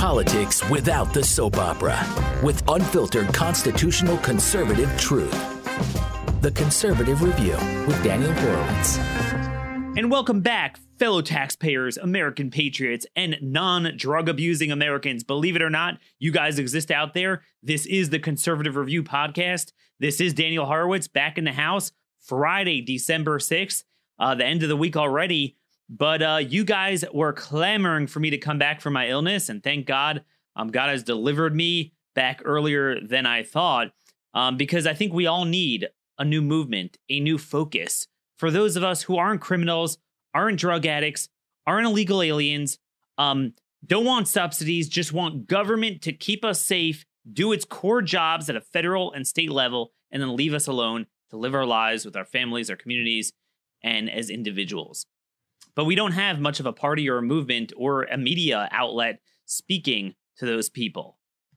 [0.00, 5.30] Politics without the soap opera with unfiltered constitutional conservative truth.
[6.40, 7.52] The Conservative Review
[7.86, 8.96] with Daniel Horowitz.
[9.98, 15.22] And welcome back, fellow taxpayers, American patriots, and non drug abusing Americans.
[15.22, 17.42] Believe it or not, you guys exist out there.
[17.62, 19.72] This is the Conservative Review podcast.
[19.98, 21.92] This is Daniel Horowitz back in the house,
[22.22, 23.84] Friday, December 6th,
[24.18, 25.58] uh, the end of the week already.
[25.90, 29.62] But uh, you guys were clamoring for me to come back from my illness, and
[29.62, 30.24] thank God,
[30.56, 33.88] um, God has delivered me back earlier than I thought.
[34.32, 38.06] Um, because I think we all need a new movement, a new focus
[38.40, 39.98] for those of us who aren't criminals,
[40.32, 41.28] aren't drug addicts,
[41.66, 42.78] aren't illegal aliens,
[43.18, 43.52] um,
[43.84, 48.56] don't want subsidies, just want government to keep us safe, do its core jobs at
[48.56, 52.16] a federal and state level, and then leave us alone to live our lives with
[52.16, 53.34] our families, our communities,
[53.82, 55.04] and as individuals.
[55.80, 59.18] But we don't have much of a party or a movement or a media outlet
[59.46, 61.16] speaking to those people.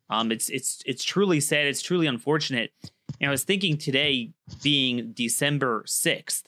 [0.09, 1.67] Um, it's it's it's truly sad.
[1.67, 2.71] It's truly unfortunate.
[3.19, 6.47] And I was thinking today, being December sixth,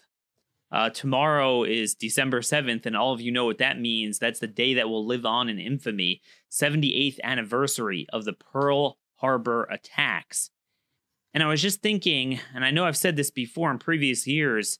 [0.71, 4.19] uh, tomorrow is December seventh, and all of you know what that means.
[4.19, 6.21] That's the day that will live on in infamy.
[6.49, 10.49] 78th anniversary of the Pearl Harbor attacks.
[11.33, 14.79] And I was just thinking, and I know I've said this before in previous years,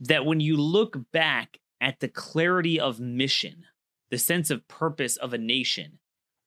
[0.00, 3.64] that when you look back at the clarity of mission,
[4.10, 5.98] the sense of purpose of a nation.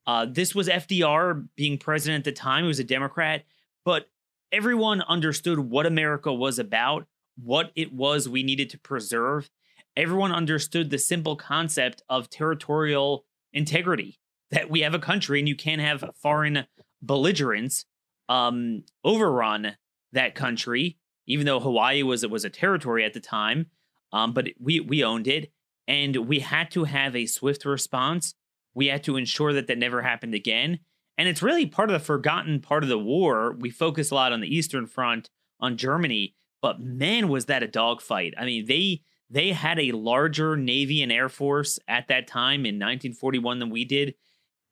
[0.08, 2.64] Uh, this was FDR being president at the time.
[2.64, 3.44] He was a Democrat,
[3.84, 4.08] but
[4.52, 7.06] everyone understood what America was about,
[7.38, 9.50] what it was we needed to preserve.
[9.98, 14.20] Everyone understood the simple concept of territorial integrity
[14.52, 16.66] that we have a country and you can't have foreign
[17.02, 17.86] belligerents
[18.30, 19.76] um, overrun
[20.14, 20.98] that country,
[21.28, 23.68] even though Hawaii was was a territory at the time.
[24.16, 25.52] Um, but we we owned it,
[25.90, 28.34] and we had to have a swift response.
[28.74, 30.80] We had to ensure that that never happened again.
[31.18, 33.58] And it's really part of the forgotten part of the war.
[33.60, 37.68] We focus a lot on the Eastern Front, on Germany, but man, was that a
[37.68, 38.34] dogfight!
[38.38, 42.76] I mean, they they had a larger Navy and Air Force at that time in
[42.76, 44.16] 1941 than we did,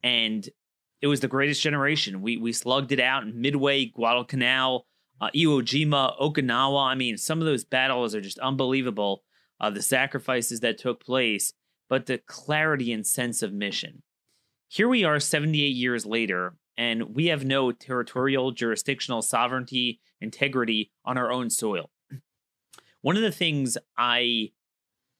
[0.03, 0.47] and
[1.01, 2.21] it was the greatest generation.
[2.21, 4.85] We we slugged it out in Midway, Guadalcanal,
[5.19, 6.87] uh, Iwo Jima, Okinawa.
[6.87, 9.21] I mean, some of those battles are just unbelievable
[9.63, 11.53] uh, the sacrifices that took place,
[11.87, 14.03] but the clarity and sense of mission.
[14.67, 21.17] Here we are 78 years later, and we have no territorial, jurisdictional sovereignty, integrity on
[21.17, 21.89] our own soil.
[22.99, 24.51] One of the things I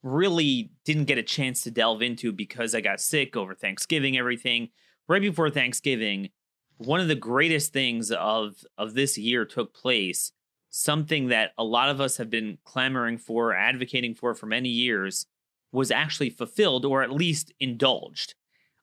[0.02, 4.70] really didn't get a chance to delve into because I got sick over Thanksgiving, everything.
[5.08, 6.32] Right before Thanksgiving,
[6.76, 10.34] one of the greatest things of of this year took place
[10.76, 15.28] something that a lot of us have been clamoring for, advocating for for many years,
[15.72, 18.34] was actually fulfilled or at least indulged.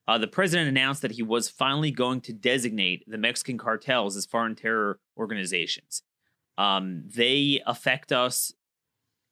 [0.07, 4.25] Uh, the president announced that he was finally going to designate the Mexican cartels as
[4.25, 6.03] foreign terror organizations.
[6.57, 8.53] Um, they affect us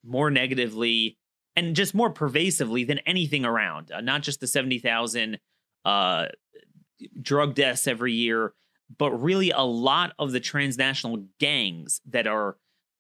[0.05, 1.17] more negatively
[1.55, 5.39] and just more pervasively than anything around, uh, not just the 70,000
[5.85, 6.27] uh,
[7.23, 8.53] drug deaths every year,
[8.97, 12.57] but really a lot of the transnational gangs that are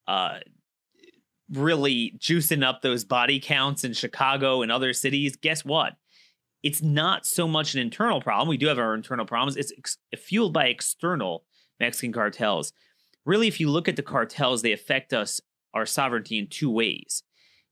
[0.06, 0.38] uh,
[1.50, 5.94] really juicing up those body counts in Chicago and other cities, guess what?
[6.62, 8.48] It's not so much an internal problem.
[8.48, 9.56] We do have our internal problems.
[9.56, 11.44] It's ex- fueled by external
[11.78, 12.72] Mexican cartels.
[13.24, 15.40] Really, if you look at the cartels, they affect us,
[15.74, 17.22] our sovereignty, in two ways.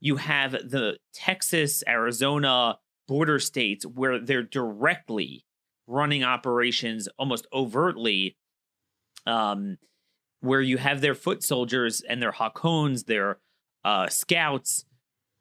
[0.01, 2.79] You have the Texas, Arizona
[3.09, 5.46] border states where they're directly
[5.87, 8.37] running operations almost overtly,
[9.27, 9.79] um,
[10.41, 13.39] where you have their foot soldiers and their halcones, their
[13.85, 14.85] uh, scouts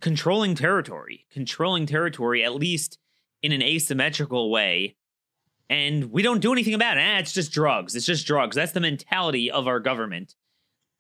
[0.02, 2.98] controlling territory, controlling territory at least
[3.42, 4.96] in an asymmetrical way.
[5.70, 7.02] And we don't do anything about it.
[7.02, 7.96] Eh, it's just drugs.
[7.96, 8.56] It's just drugs.
[8.56, 10.36] That's the mentality of our government.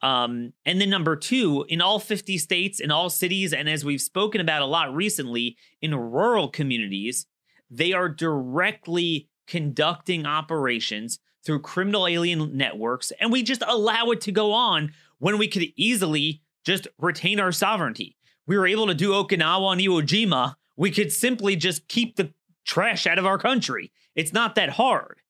[0.01, 4.01] Um, and then number two, in all 50 states, in all cities, and as we've
[4.01, 7.25] spoken about a lot recently, in rural communities,
[7.69, 14.31] they are directly conducting operations through criminal alien networks, and we just allow it to
[14.31, 18.17] go on when we could easily just retain our sovereignty.
[18.47, 20.55] We were able to do Okinawa and Iwo Jima.
[20.75, 22.33] We could simply just keep the
[22.65, 23.91] trash out of our country.
[24.15, 25.21] It's not that hard.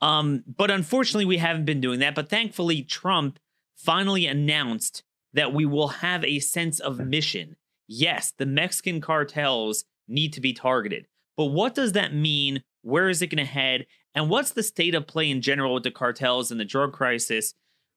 [0.00, 2.14] Um, but unfortunately, we haven't been doing that.
[2.14, 3.38] But thankfully, Trump
[3.76, 7.56] finally announced that we will have a sense of mission.
[7.86, 11.06] Yes, the Mexican cartels need to be targeted.
[11.36, 13.86] But what does that mean where is it going to head?
[14.14, 17.54] And what's the state of play in general with the cartels and the drug crisis?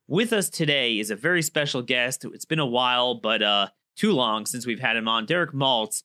[0.08, 2.26] With us today is a very special guest.
[2.26, 5.26] It's been a while, but uh, too long since we've had him on.
[5.26, 6.04] Derek Maltz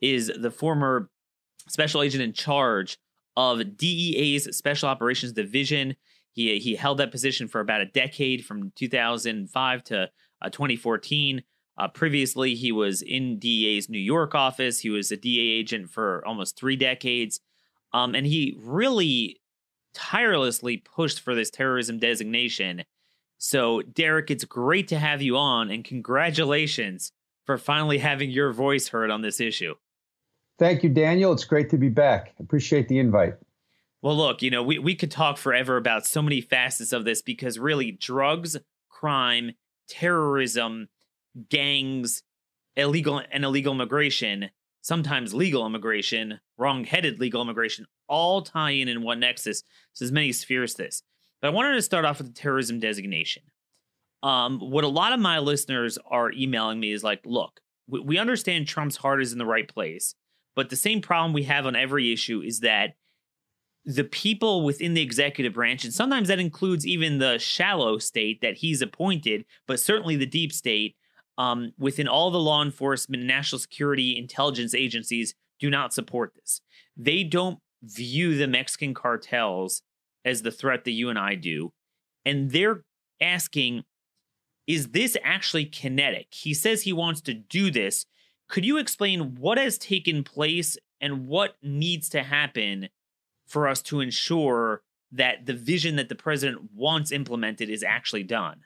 [0.00, 1.10] is the former
[1.68, 2.98] special agent in charge
[3.36, 5.96] of DEA's Special Operations Division.
[6.32, 10.10] He, he held that position for about a decade from 2005 to
[10.40, 11.42] uh, 2014.
[11.78, 14.80] Uh, previously, he was in DEA's New York office.
[14.80, 17.40] He was a DEA agent for almost three decades.
[17.92, 19.40] Um, and he really
[19.94, 22.84] tirelessly pushed for this terrorism designation.
[23.38, 27.12] So, Derek, it's great to have you on, and congratulations
[27.44, 29.74] for finally having your voice heard on this issue.
[30.58, 31.32] Thank you, Daniel.
[31.32, 32.34] It's great to be back.
[32.38, 33.34] Appreciate the invite.
[34.00, 37.22] Well, look, you know, we, we could talk forever about so many facets of this
[37.22, 38.56] because really drugs,
[38.88, 39.52] crime,
[39.88, 40.88] terrorism,
[41.48, 42.22] gangs,
[42.76, 44.50] illegal and illegal immigration,
[44.82, 49.62] sometimes legal immigration, wrong-headed legal immigration, all tie in in one nexus.
[49.94, 51.02] So there's many spheres to this.
[51.40, 53.44] But I wanted to start off with the terrorism designation.
[54.22, 58.18] Um, what a lot of my listeners are emailing me is like, look, we, we
[58.18, 60.14] understand Trump's heart is in the right place,
[60.54, 62.94] but the same problem we have on every issue is that
[63.84, 68.58] the people within the executive branch, and sometimes that includes even the shallow state that
[68.58, 70.94] he's appointed, but certainly the deep state,
[71.38, 76.60] um, within all the law enforcement, national security, intelligence agencies, do not support this.
[76.96, 79.82] They don't view the Mexican cartels
[80.24, 81.72] as the threat that you and I do.
[82.24, 82.82] And they're
[83.20, 83.82] asking,
[84.66, 86.28] is this actually kinetic?
[86.30, 88.06] He says he wants to do this.
[88.48, 92.88] Could you explain what has taken place and what needs to happen
[93.46, 98.60] for us to ensure that the vision that the president wants implemented is actually done?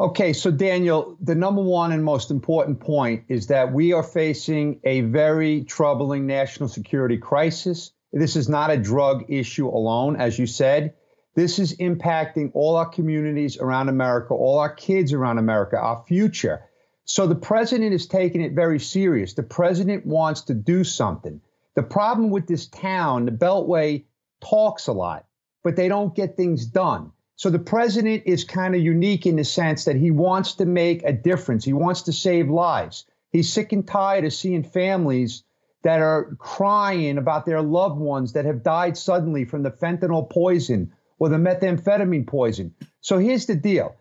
[0.00, 4.80] Okay, so Daniel, the number one and most important point is that we are facing
[4.82, 7.92] a very troubling national security crisis.
[8.12, 10.94] This is not a drug issue alone, as you said.
[11.36, 16.64] This is impacting all our communities around America, all our kids around America, our future.
[17.04, 19.34] So the president is taking it very serious.
[19.34, 21.40] The president wants to do something.
[21.76, 24.04] The problem with this town, the Beltway
[24.40, 25.26] talks a lot,
[25.62, 27.12] but they don't get things done.
[27.36, 31.02] So the president is kind of unique in the sense that he wants to make
[31.02, 31.64] a difference.
[31.64, 33.06] He wants to save lives.
[33.30, 35.42] He's sick and tired of seeing families
[35.82, 40.92] that are crying about their loved ones that have died suddenly from the fentanyl poison
[41.18, 42.74] or the methamphetamine poison.
[43.00, 43.96] So here's the deal.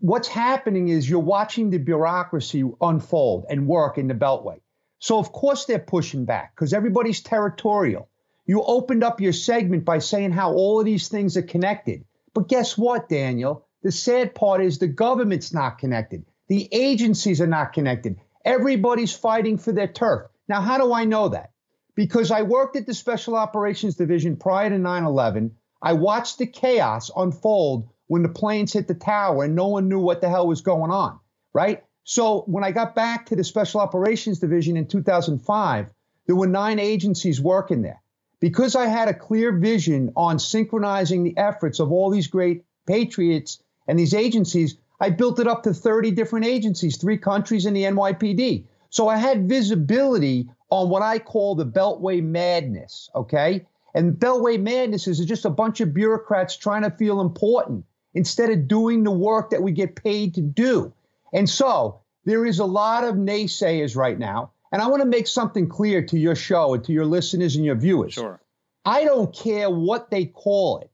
[0.00, 4.60] What's happening is you're watching the bureaucracy unfold and work in the Beltway.
[5.00, 8.08] So, of course, they're pushing back because everybody's territorial.
[8.46, 12.04] You opened up your segment by saying how all of these things are connected.
[12.38, 13.66] But guess what, Daniel?
[13.82, 16.24] The sad part is the government's not connected.
[16.46, 18.20] The agencies are not connected.
[18.44, 20.30] Everybody's fighting for their turf.
[20.46, 21.50] Now, how do I know that?
[21.96, 25.56] Because I worked at the Special Operations Division prior to 9 11.
[25.82, 29.98] I watched the chaos unfold when the planes hit the tower and no one knew
[29.98, 31.18] what the hell was going on,
[31.52, 31.82] right?
[32.04, 35.90] So when I got back to the Special Operations Division in 2005,
[36.28, 38.00] there were nine agencies working there.
[38.40, 43.62] Because I had a clear vision on synchronizing the efforts of all these great patriots
[43.86, 47.84] and these agencies, I built it up to 30 different agencies, three countries, and the
[47.84, 48.64] NYPD.
[48.90, 53.66] So I had visibility on what I call the Beltway madness, okay?
[53.94, 58.68] And Beltway madness is just a bunch of bureaucrats trying to feel important instead of
[58.68, 60.92] doing the work that we get paid to do.
[61.32, 64.52] And so there is a lot of naysayers right now.
[64.72, 67.64] And I want to make something clear to your show and to your listeners and
[67.64, 68.14] your viewers.
[68.14, 68.40] Sure.
[68.84, 70.90] I don't care what they call it,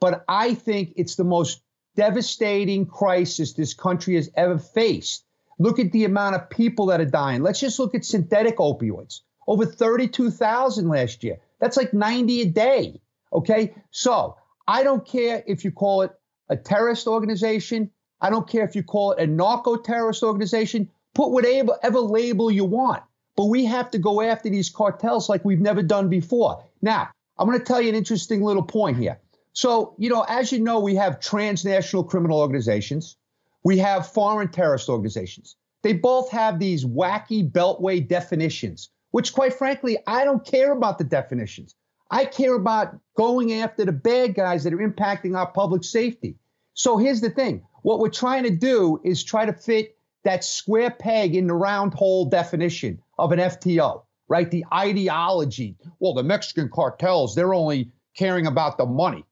[0.00, 1.62] but I think it's the most
[1.96, 5.24] devastating crisis this country has ever faced.
[5.58, 7.42] Look at the amount of people that are dying.
[7.42, 9.20] Let's just look at synthetic opioids.
[9.46, 11.38] Over 32,000 last year.
[11.58, 13.00] That's like 90 a day.
[13.32, 13.74] Okay.
[13.90, 14.36] So
[14.66, 16.12] I don't care if you call it
[16.48, 21.30] a terrorist organization, I don't care if you call it a narco terrorist organization, put
[21.30, 23.02] whatever label you want.
[23.40, 26.62] But we have to go after these cartels like we've never done before.
[26.82, 29.18] Now, I'm going to tell you an interesting little point here.
[29.54, 33.16] So, you know, as you know, we have transnational criminal organizations,
[33.64, 35.56] we have foreign terrorist organizations.
[35.80, 41.04] They both have these wacky beltway definitions, which, quite frankly, I don't care about the
[41.04, 41.74] definitions.
[42.10, 46.36] I care about going after the bad guys that are impacting our public safety.
[46.74, 50.90] So here's the thing what we're trying to do is try to fit that square
[50.90, 54.50] peg in the round hole definition of an FTO, right?
[54.50, 55.76] The ideology.
[55.98, 59.24] Well, the Mexican cartels, they're only caring about the money.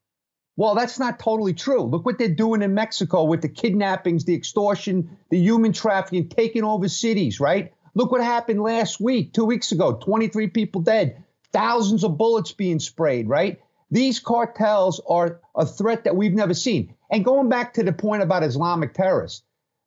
[0.57, 1.83] Well, that's not totally true.
[1.83, 6.65] Look what they're doing in Mexico with the kidnappings, the extortion, the human trafficking, taking
[6.65, 7.73] over cities, right?
[7.95, 12.81] Look what happened last week, two weeks ago 23 people dead, thousands of bullets being
[12.81, 13.61] sprayed, right?
[13.91, 16.95] These cartels are a threat that we've never seen.
[17.11, 19.43] And going back to the point about Islamic terrorists,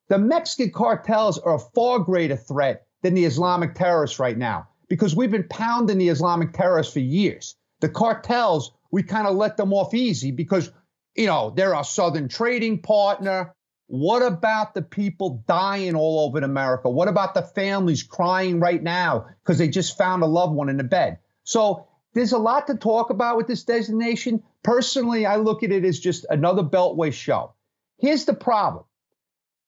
[0.08, 5.16] the Mexican cartels are a far greater threat than the Islamic terrorists right now because
[5.16, 7.56] we've been pounding the Islamic terrorists for years.
[7.80, 10.70] The cartels, we kind of let them off easy because,
[11.16, 13.54] you know, they're our southern trading partner.
[13.86, 16.88] What about the people dying all over America?
[16.88, 20.76] What about the families crying right now because they just found a loved one in
[20.76, 21.18] the bed?
[21.44, 24.42] So there's a lot to talk about with this designation.
[24.62, 27.54] Personally, I look at it as just another Beltway show.
[27.98, 28.84] Here's the problem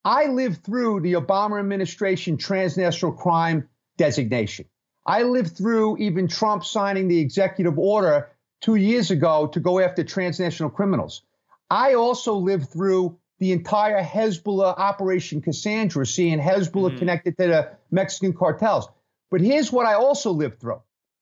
[0.05, 4.65] I lived through the Obama administration transnational crime designation.
[5.03, 8.29] I lived through even Trump signing the executive order
[8.61, 11.23] two years ago to go after transnational criminals.
[11.71, 16.99] I also lived through the entire Hezbollah Operation Cassandra, seeing Hezbollah mm-hmm.
[16.99, 18.87] connected to the Mexican cartels.
[19.31, 20.81] But here's what I also lived through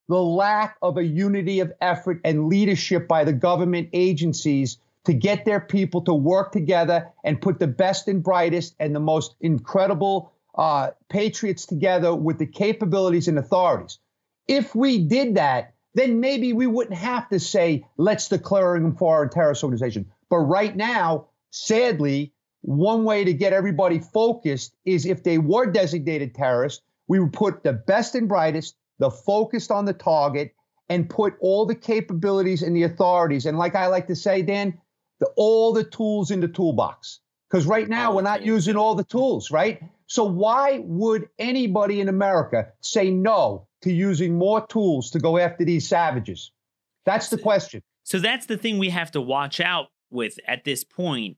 [0.10, 5.45] the lack of a unity of effort and leadership by the government agencies to get
[5.45, 10.31] their people to work together and put the best and brightest and the most incredible
[10.55, 14.00] uh, patriots together with the capabilities and authorities.
[14.48, 18.98] If we did that, then maybe we wouldn't have to say, let's declare them for
[18.98, 20.12] foreign terrorist organization.
[20.29, 26.33] But right now, sadly, one way to get everybody focused is if they were designated
[26.33, 30.53] terrorists, we would put the best and brightest, the focused on the target,
[30.89, 33.45] and put all the capabilities and the authorities.
[33.45, 34.79] And like I like to say, Dan,
[35.20, 37.20] the, all the tools in the toolbox.
[37.50, 39.79] Because right now oh, we're not using all the tools, right?
[40.08, 45.63] So why would anybody in America say no to using more tools to go after
[45.63, 46.51] these savages?
[47.05, 47.84] That's the question.
[48.03, 51.38] So that's the thing we have to watch out with at this point.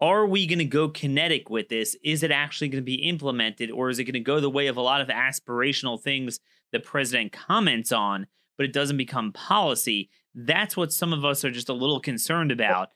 [0.00, 1.96] Are we going to go kinetic with this?
[2.04, 4.68] Is it actually going to be implemented, or is it going to go the way
[4.68, 6.38] of a lot of aspirational things
[6.72, 8.26] the president comments on,
[8.56, 10.10] but it doesn't become policy?
[10.34, 12.90] That's what some of us are just a little concerned about.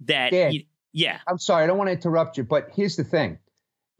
[0.00, 1.18] That, Dan, you, yeah.
[1.26, 3.38] I'm sorry, I don't want to interrupt you, but here's the thing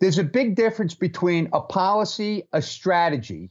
[0.00, 3.50] there's a big difference between a policy, a strategy,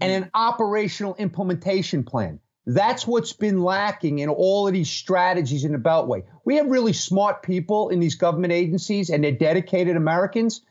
[0.00, 0.16] and mm.
[0.24, 2.40] an operational implementation plan.
[2.66, 6.24] That's what's been lacking in all of these strategies in the Beltway.
[6.44, 10.62] We have really smart people in these government agencies, and they're dedicated Americans,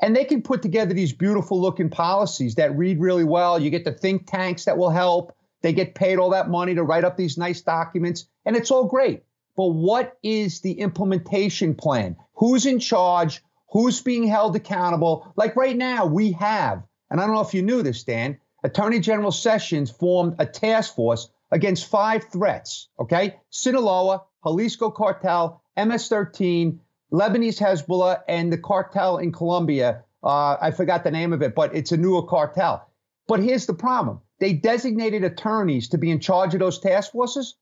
[0.00, 3.58] and they can put together these beautiful looking policies that read really well.
[3.58, 5.36] You get the think tanks that will help.
[5.62, 8.84] They get paid all that money to write up these nice documents, and it's all
[8.84, 9.22] great.
[9.56, 12.16] But what is the implementation plan?
[12.34, 13.42] Who's in charge?
[13.70, 15.32] Who's being held accountable?
[15.36, 19.00] Like right now, we have, and I don't know if you knew this, Dan, Attorney
[19.00, 23.36] General Sessions formed a task force against five threats, okay?
[23.50, 26.80] Sinaloa, Jalisco cartel, MS 13,
[27.12, 30.04] Lebanese Hezbollah, and the cartel in Colombia.
[30.22, 32.88] Uh, I forgot the name of it, but it's a newer cartel.
[33.28, 37.54] But here's the problem they designated attorneys to be in charge of those task forces,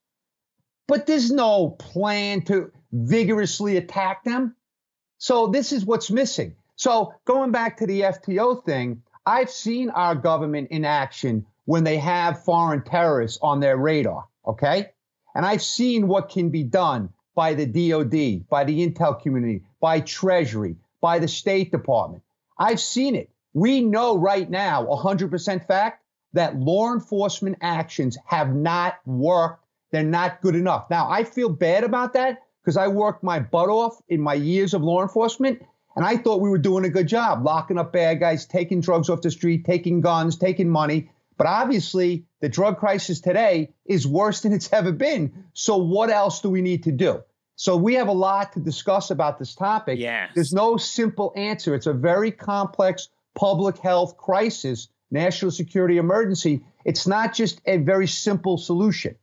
[0.88, 4.56] but there's no plan to vigorously attack them.
[5.18, 6.54] So this is what's missing.
[6.76, 11.98] So going back to the FTO thing, I've seen our government in action when they
[11.98, 14.88] have foreign terrorists on their radar, okay?
[15.34, 20.00] And I've seen what can be done by the DOD, by the intel community, by
[20.00, 22.22] Treasury, by the State Department.
[22.58, 23.28] I've seen it.
[23.52, 29.64] We know right now, 100% fact, that law enforcement actions have not worked.
[29.90, 30.88] They're not good enough.
[30.90, 34.74] Now, I feel bad about that because I worked my butt off in my years
[34.74, 35.62] of law enforcement.
[35.96, 39.10] And I thought we were doing a good job locking up bad guys, taking drugs
[39.10, 41.10] off the street, taking guns, taking money.
[41.36, 45.44] But obviously, the drug crisis today is worse than it's ever been.
[45.52, 47.22] So, what else do we need to do?
[47.56, 49.98] So, we have a lot to discuss about this topic.
[49.98, 50.30] Yes.
[50.34, 51.74] There's no simple answer.
[51.74, 56.62] It's a very complex public health crisis, national security emergency.
[56.84, 59.16] It's not just a very simple solution.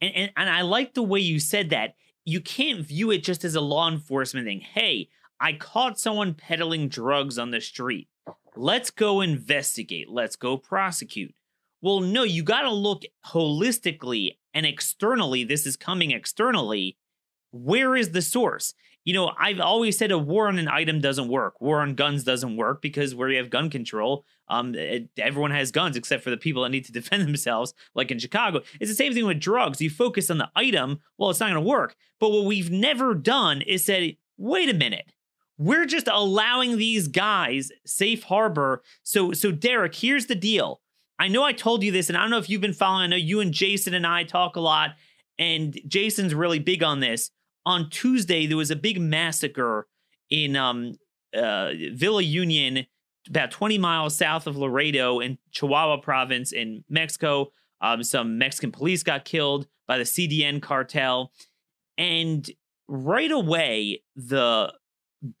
[0.00, 1.94] And, and, and I like the way you said that
[2.24, 4.60] you can't view it just as a law enforcement thing.
[4.60, 5.08] Hey,
[5.40, 8.08] I caught someone peddling drugs on the street.
[8.56, 10.10] Let's go investigate.
[10.10, 11.34] Let's go prosecute.
[11.80, 15.44] Well, no, you got to look holistically and externally.
[15.44, 16.96] This is coming externally.
[17.52, 18.74] Where is the source?
[19.08, 21.62] You know, I've always said a war on an item doesn't work.
[21.62, 25.70] War on guns doesn't work because where you have gun control, um, it, everyone has
[25.70, 28.60] guns except for the people that need to defend themselves, like in Chicago.
[28.78, 29.80] It's the same thing with drugs.
[29.80, 31.96] You focus on the item, well, it's not going to work.
[32.20, 35.10] But what we've never done is said, wait a minute,
[35.56, 38.82] we're just allowing these guys safe harbor.
[39.04, 40.82] So, so Derek, here's the deal.
[41.18, 43.04] I know I told you this, and I don't know if you've been following.
[43.04, 44.90] I know you and Jason and I talk a lot,
[45.38, 47.30] and Jason's really big on this
[47.68, 49.86] on Tuesday, there was a big massacre
[50.30, 50.94] in um,
[51.34, 52.86] uh, Villa Union,
[53.28, 57.52] about 20 miles south of Laredo in Chihuahua province in Mexico.
[57.82, 61.30] Um, some Mexican police got killed by the CDN cartel.
[61.98, 62.50] And
[62.88, 64.72] right away, the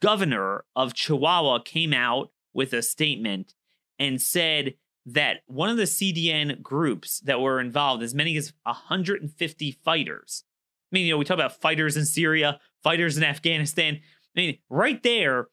[0.02, 3.54] governor of Chihuahua came out with a statement
[3.98, 4.74] and said
[5.06, 10.44] that one of the CDN groups that were involved, as many as 150 fighters.
[10.90, 14.00] I mean, you know, we talk about fighters in Syria, fighters in Afghanistan.
[14.36, 15.48] I mean, right there,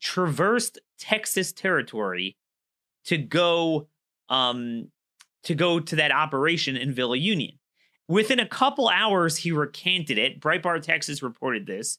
[0.00, 2.36] traversed Texas territory
[3.04, 3.88] to go
[4.28, 4.90] um
[5.44, 7.58] to go to that operation in Villa Union.
[8.08, 10.40] Within a couple hours, he recanted it.
[10.40, 11.98] Breitbart Texas reported this.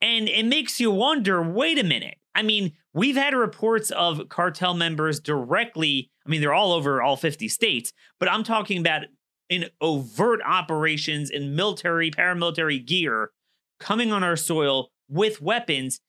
[0.00, 2.18] And it makes you wonder wait a minute.
[2.34, 6.10] I mean, we've had reports of cartel members directly.
[6.26, 9.02] I mean, they're all over all 50 states, but I'm talking about
[9.48, 13.30] in overt operations in military, paramilitary gear
[13.78, 16.00] coming on our soil with weapons.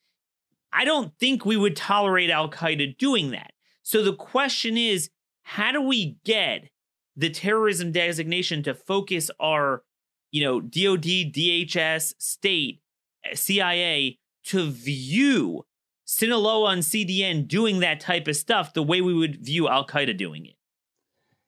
[0.71, 3.51] I don't think we would tolerate Al Qaeda doing that.
[3.83, 5.09] So the question is
[5.43, 6.69] how do we get
[7.15, 9.83] the terrorism designation to focus our,
[10.31, 12.81] you know, DOD, DHS, state,
[13.33, 15.65] CIA to view
[16.05, 20.15] Sinaloa and CDN doing that type of stuff the way we would view Al Qaeda
[20.17, 20.55] doing it?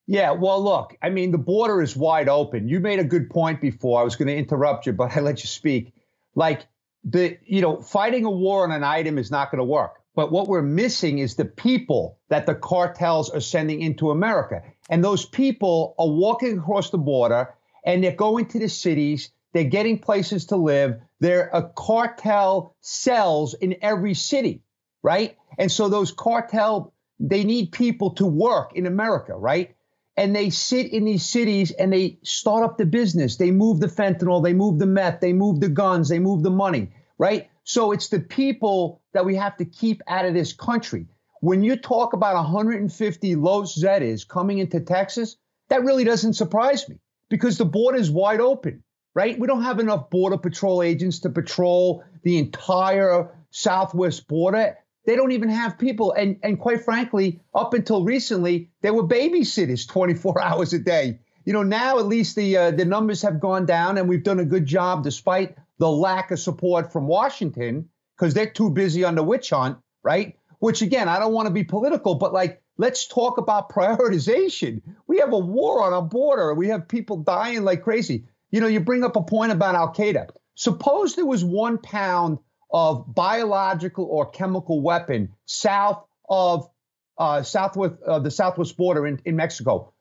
[0.08, 2.70] Yeah, well, look, I mean, the border is wide open.
[2.70, 4.00] You made a good point before.
[4.00, 5.94] I was going to interrupt you, but I let you speak.
[6.34, 6.66] Like,
[7.04, 10.02] the, you know, fighting a war on an item is not going to work.
[10.16, 14.64] But what we're missing is the people that the cartels are sending into America.
[14.90, 17.54] And those people are walking across the border
[17.86, 21.00] and they're going to the cities, they're getting places to live.
[21.20, 24.64] There are cartel cells in every city,
[25.04, 25.38] right?
[25.58, 29.76] And so those cartel, they need people to work in America, right?
[30.18, 33.38] And they sit in these cities and they start up the business.
[33.38, 36.50] They move the fentanyl, they move the meth, they move the guns, they move the
[36.50, 37.50] money, right?
[37.64, 41.06] So it's the people that we have to keep out of this country.
[41.42, 45.38] When you talk about 150 Los Zetas coming into Texas,
[45.70, 46.98] that really doesn't surprise me
[47.30, 48.84] because the border is wide open,
[49.14, 49.38] right?
[49.38, 54.78] We don't have enough border patrol agents to patrol the entire southwest border.
[55.08, 56.12] They don't even have people.
[56.12, 61.20] And, and quite frankly, up until recently, they were babysitters 24 hours a day.
[61.46, 64.42] You know, now at least the uh, the numbers have gone down, and we've done
[64.42, 69.16] a good job despite the lack of support from Washington because they're too busy on
[69.16, 70.36] the witch hunt, right?
[70.60, 74.82] Which again, I don't want to be political, but like, let's talk about prioritization.
[75.08, 76.54] We have a war on our border.
[76.54, 78.26] We have people dying like crazy.
[78.52, 80.32] You know, you bring up a point about Al Qaeda.
[80.56, 82.40] Suppose there was one pound
[82.72, 86.70] of biological or chemical weapon south of
[87.18, 89.94] uh, southwest uh, the southwest border in, in Mexico.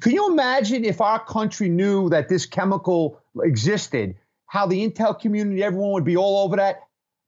[0.00, 4.16] Can you imagine if our country knew that this chemical existed?
[4.46, 6.82] How the intel community, everyone would be all over that.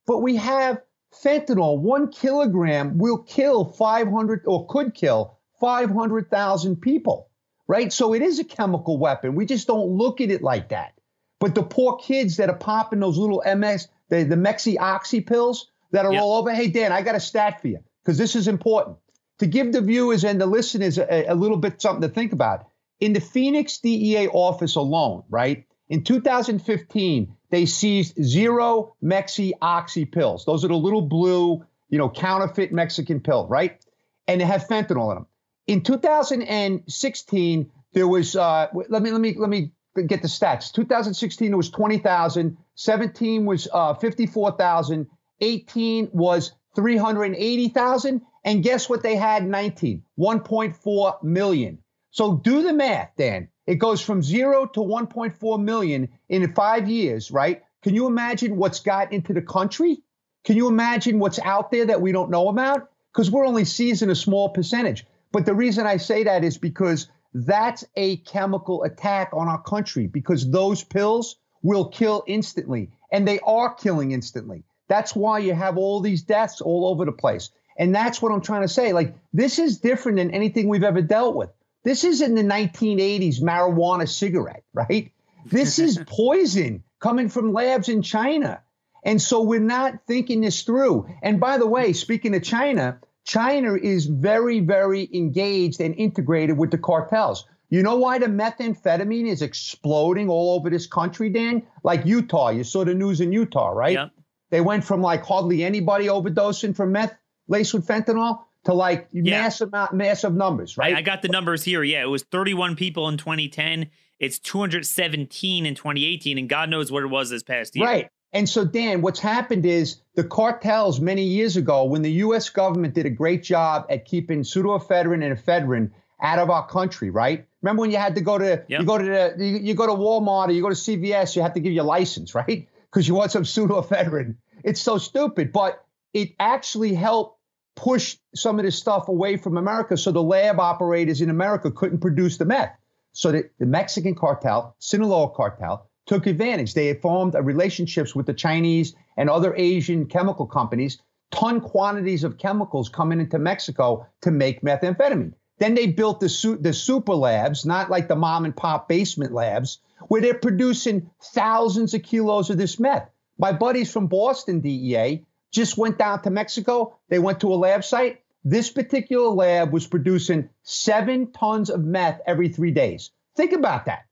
[0.05, 0.81] But we have
[1.23, 1.79] fentanyl.
[1.79, 7.29] One kilogram will kill 500 or could kill 500,000 people,
[7.67, 7.91] right?
[7.91, 9.35] So it is a chemical weapon.
[9.35, 10.93] We just don't look at it like that.
[11.39, 15.71] But the poor kids that are popping those little MS the, the Mexi Oxy pills
[15.91, 16.21] that are yep.
[16.21, 16.53] all over.
[16.53, 18.97] Hey, Dan, I got a stat for you because this is important
[19.39, 22.67] to give the viewers and the listeners a, a little bit something to think about.
[22.99, 25.65] In the Phoenix DEA office alone, right?
[25.89, 30.45] In 2015, they seized zero Mexi Oxy pills.
[30.45, 33.83] Those are the little blue, you know, counterfeit Mexican pill, right?
[34.27, 35.27] And they have fentanyl in them.
[35.67, 39.71] In 2016, there was uh, let me let me let me
[40.07, 40.71] get the stats.
[40.73, 42.57] 2016 it was 20,000.
[42.75, 45.07] 17 was uh, 54,000.
[45.41, 48.21] 18 was 380,000.
[48.43, 50.03] And guess what they had 19?
[50.19, 51.79] 1.4 million.
[52.11, 53.49] So do the math, Dan.
[53.65, 57.63] It goes from zero to 1.4 million in five years, right?
[57.81, 60.01] Can you imagine what's got into the country?
[60.43, 62.89] Can you imagine what's out there that we don't know about?
[63.11, 65.05] Because we're only seizing a small percentage.
[65.31, 70.07] But the reason I say that is because that's a chemical attack on our country
[70.07, 74.63] because those pills will kill instantly, and they are killing instantly.
[74.87, 77.49] That's why you have all these deaths all over the place.
[77.75, 78.93] And that's what I'm trying to say.
[78.93, 81.49] Like, this is different than anything we've ever dealt with.
[81.83, 85.11] This isn't the 1980s marijuana cigarette, right?
[85.43, 88.61] This is poison coming from labs in China.
[89.03, 91.07] And so we're not thinking this through.
[91.23, 96.69] And by the way, speaking of China, China is very, very engaged and integrated with
[96.69, 97.45] the cartels.
[97.75, 101.61] You know why the methamphetamine is exploding all over this country, Dan?
[101.83, 102.47] Like Utah.
[102.47, 103.91] You saw the news in Utah, right?
[103.91, 104.11] Yep.
[104.49, 107.13] They went from like hardly anybody overdosing from meth
[107.49, 109.41] laced with fentanyl to like yeah.
[109.41, 110.95] massive massive numbers, right?
[110.95, 111.83] I got the numbers here.
[111.83, 113.89] Yeah, it was 31 people in 2010.
[114.21, 117.85] It's 217 in 2018, and God knows what it was this past year.
[117.85, 118.09] Right.
[118.31, 122.49] And so, Dan, what's happened is the cartels many years ago, when the U.S.
[122.49, 127.45] government did a great job at keeping pseudoephedrine and ephedrine out of our country, right?
[127.61, 128.79] Remember when you had to go to yep.
[128.79, 131.41] you go to the, you, you, go to Walmart or you go to CVS, you
[131.41, 132.67] have to give your license, right?
[132.91, 134.35] Because you want some pseudoephedrine.
[134.63, 137.39] It's so stupid, but it actually helped
[137.75, 141.99] push some of this stuff away from America so the lab operators in America couldn't
[141.99, 142.75] produce the meth.
[143.11, 146.73] So the, the Mexican cartel, Sinaloa cartel, took advantage.
[146.73, 151.01] They had formed relationships with the Chinese and other Asian chemical companies,
[151.31, 155.33] ton quantities of chemicals coming into Mexico to make methamphetamine.
[155.57, 159.33] Then they built the, su- the super labs, not like the mom and pop basement
[159.33, 163.09] labs, where they're producing thousands of kilos of this meth.
[163.37, 166.97] My buddies from Boston DEA just went down to Mexico.
[167.09, 168.21] They went to a lab site.
[168.43, 173.11] This particular lab was producing seven tons of meth every three days.
[173.35, 174.05] Think about that.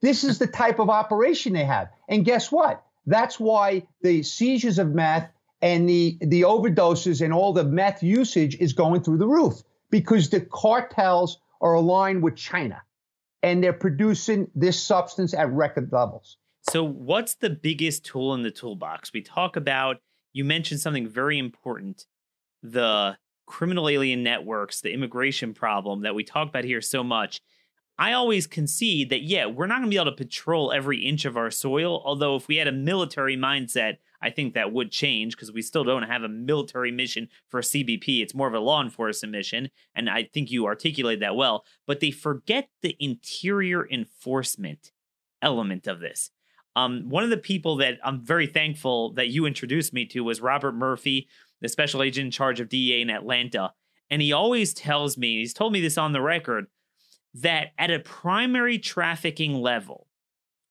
[0.00, 1.88] This is the type of operation they have.
[2.08, 2.82] And guess what?
[3.06, 5.30] That's why the seizures of meth
[5.62, 10.30] and the, the overdoses and all the meth usage is going through the roof because
[10.30, 12.82] the cartels are aligned with China
[13.42, 16.36] and they're producing this substance at record levels.
[16.70, 19.12] So, what's the biggest tool in the toolbox?
[19.12, 19.98] We talk about,
[20.32, 22.06] you mentioned something very important
[22.62, 27.40] the criminal alien networks, the immigration problem that we talk about here so much.
[27.98, 31.24] I always concede that, yeah, we're not going to be able to patrol every inch
[31.24, 32.02] of our soil.
[32.04, 35.84] Although, if we had a military mindset, I think that would change because we still
[35.84, 38.20] don't have a military mission for CBP.
[38.20, 39.70] It's more of a law enforcement mission.
[39.94, 41.64] And I think you articulate that well.
[41.86, 44.92] But they forget the interior enforcement
[45.40, 46.30] element of this.
[46.74, 50.42] Um, one of the people that I'm very thankful that you introduced me to was
[50.42, 51.28] Robert Murphy,
[51.62, 53.72] the special agent in charge of DEA in Atlanta.
[54.10, 56.66] And he always tells me, he's told me this on the record,
[57.42, 60.06] that at a primary trafficking level,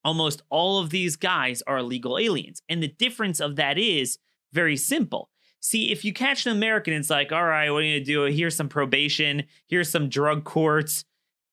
[0.03, 2.61] almost all of these guys are illegal aliens.
[2.69, 4.17] And the difference of that is
[4.53, 5.29] very simple.
[5.59, 8.23] See, if you catch an American, it's like, all right, what are you gonna do?
[8.25, 11.05] Here's some probation, here's some drug courts.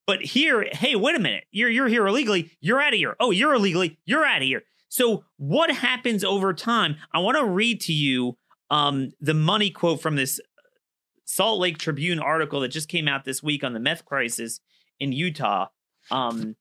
[0.07, 3.17] But here, hey, wait a minute, you're you're here illegally, you're out of here.
[3.21, 4.63] Oh, you're illegally, you're out of here.
[4.89, 6.97] So what happens over time?
[7.15, 8.37] I want to read to you
[8.71, 10.39] um, the money quote from this
[11.25, 14.61] Salt Lake Tribune article that just came out this week on the meth crisis
[15.03, 15.67] in Utah.
[16.11, 16.55] Um,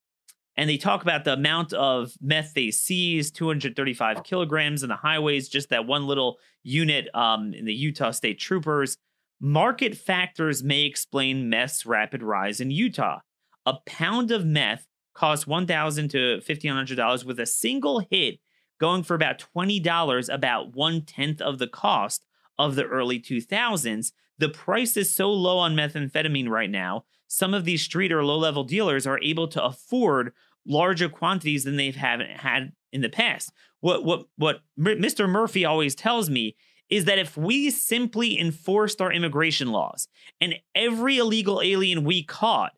[0.57, 5.47] and they talk about the amount of meth they seized 235 kilograms in the highways
[5.47, 8.97] just that one little unit um, in the utah state troopers
[9.39, 13.19] market factors may explain meth's rapid rise in utah
[13.65, 18.39] a pound of meth costs 1,000 to $1500 with a single hit
[18.79, 22.25] going for about $20 about one tenth of the cost
[22.59, 27.63] of the early 2000s the price is so low on methamphetamine right now some of
[27.63, 30.33] these street or low level dealers are able to afford
[30.67, 33.53] larger quantities than they've have, had in the past.
[33.79, 35.29] What what what Mr.
[35.29, 36.57] Murphy always tells me
[36.89, 40.09] is that if we simply enforced our immigration laws
[40.41, 42.73] and every illegal alien we caught,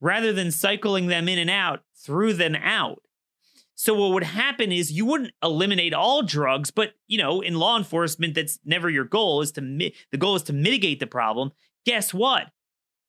[0.00, 3.02] rather than cycling them in and out, threw them out.
[3.80, 7.78] So what would happen is you wouldn't eliminate all drugs, but you know, in law
[7.78, 9.40] enforcement, that's never your goal.
[9.40, 11.52] Is to mi- the goal is to mitigate the problem.
[11.86, 12.50] Guess what?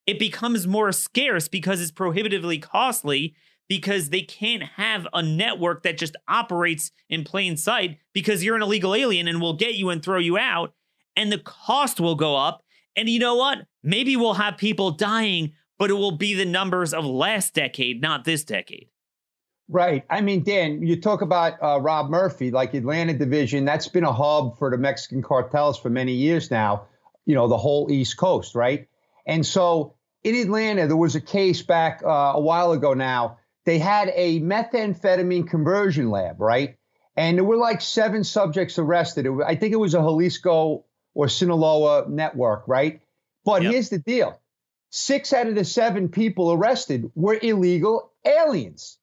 [0.06, 3.34] It becomes more scarce because it's prohibitively costly
[3.68, 8.62] because they can't have a network that just operates in plain sight because you're an
[8.62, 10.72] illegal alien and we'll get you and throw you out
[11.16, 12.62] and the cost will go up
[12.94, 16.94] and you know what maybe we'll have people dying but it will be the numbers
[16.94, 18.89] of last decade not this decade
[19.72, 20.04] Right.
[20.10, 23.64] I mean, Dan, you talk about uh, Rob Murphy, like Atlanta Division.
[23.64, 26.86] That's been a hub for the Mexican cartels for many years now.
[27.24, 28.88] You know, the whole East Coast, right?
[29.26, 33.78] And so in Atlanta, there was a case back uh, a while ago now they
[33.78, 36.76] had a methamphetamine conversion lab, right?
[37.16, 39.26] And there were like seven subjects arrested.
[39.26, 43.00] It, I think it was a Jalisco or Sinaloa network, right?
[43.44, 43.72] But yep.
[43.72, 44.40] here's the deal
[44.92, 48.98] six out of the seven people arrested were illegal aliens.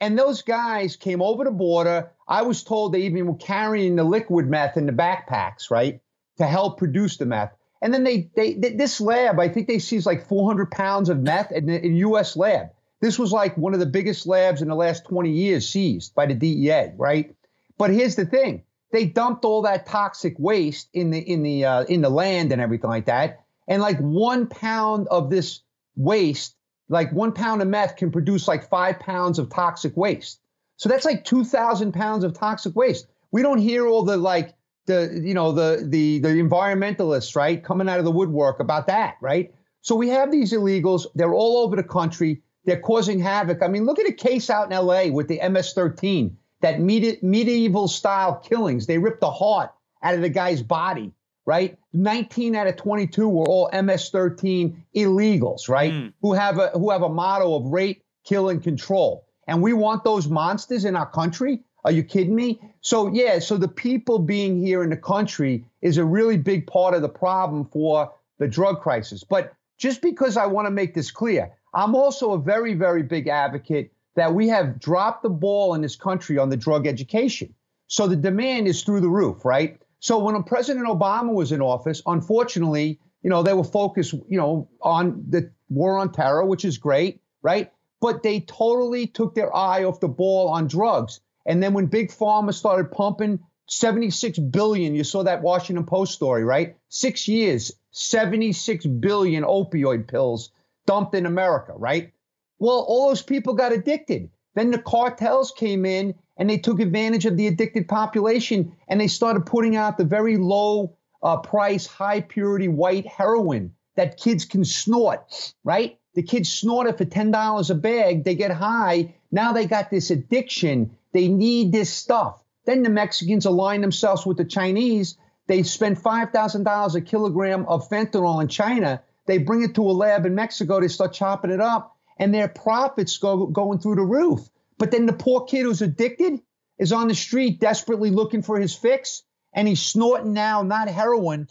[0.00, 2.10] And those guys came over the border.
[2.28, 6.00] I was told they even were carrying the liquid meth in the backpacks, right,
[6.38, 7.52] to help produce the meth.
[7.80, 11.52] And then they, they, this lab, I think they seized like 400 pounds of meth
[11.52, 12.36] in a U.S.
[12.36, 12.68] lab.
[13.00, 16.26] This was like one of the biggest labs in the last 20 years seized by
[16.26, 17.34] the DEA, right?
[17.78, 21.84] But here's the thing: they dumped all that toxic waste in the in the uh,
[21.84, 25.60] in the land and everything like that, and like one pound of this
[25.94, 26.55] waste,
[26.88, 30.40] like one pound of meth, can produce like five pounds of toxic waste.
[30.76, 33.06] So that's like 2,000 pounds of toxic waste.
[33.32, 34.54] We don't hear all the like
[34.86, 39.16] the you know the the the environmentalists right coming out of the woodwork about that,
[39.20, 39.52] right?
[39.82, 41.06] So we have these illegals.
[41.14, 42.42] They're all over the country.
[42.64, 43.62] They're causing havoc.
[43.62, 47.20] I mean, look at a case out in LA with the MS 13, that medi-
[47.22, 48.86] medieval style killings.
[48.86, 49.72] They ripped the heart
[50.02, 51.12] out of the guy's body,
[51.46, 51.78] right?
[51.92, 55.92] 19 out of 22 were all MS 13 illegals, right?
[55.92, 56.12] Mm.
[56.20, 59.24] Who have a who have a motto of rape, kill, and control.
[59.46, 61.62] And we want those monsters in our country.
[61.84, 62.60] Are you kidding me?
[62.80, 66.94] So yeah, so the people being here in the country is a really big part
[66.94, 69.22] of the problem for the drug crisis.
[69.22, 73.28] But just because I want to make this clear, I'm also a very, very big
[73.28, 77.54] advocate that we have dropped the ball in this country on the drug education.
[77.86, 79.80] So the demand is through the roof, right?
[80.00, 84.68] So when President Obama was in office, unfortunately, you know, they were focused, you know,
[84.80, 87.72] on the war on terror, which is great, right?
[88.00, 91.20] But they totally took their eye off the ball on drugs.
[91.44, 96.44] And then when Big Pharma started pumping 76 billion, you saw that Washington Post story,
[96.44, 96.76] right?
[96.88, 100.50] Six years, 76 billion opioid pills
[100.86, 102.12] dumped in America, right?
[102.58, 104.30] Well, all those people got addicted.
[104.54, 109.08] Then the cartels came in and they took advantage of the addicted population and they
[109.08, 114.64] started putting out the very low uh, price, high purity white heroin that kids can
[114.64, 115.98] snort, right?
[116.14, 118.24] The kids snort it for $10 a bag.
[118.24, 119.14] They get high.
[119.30, 120.96] Now they got this addiction.
[121.12, 122.42] They need this stuff.
[122.64, 125.16] Then the Mexicans align themselves with the Chinese.
[125.46, 129.02] They spend $5,000 a kilogram of fentanyl in China.
[129.26, 130.80] They bring it to a lab in Mexico.
[130.80, 134.48] They start chopping it up and their profits go going through the roof.
[134.78, 136.40] But then the poor kid who's addicted
[136.78, 141.48] is on the street desperately looking for his fix, and he's snorting now not heroin,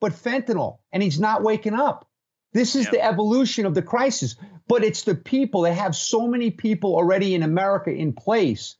[0.00, 2.08] but fentanyl, and he's not waking up.
[2.52, 2.92] This is yep.
[2.92, 4.36] the evolution of the crisis.
[4.68, 5.62] But it's the people.
[5.62, 8.76] They have so many people already in America in place.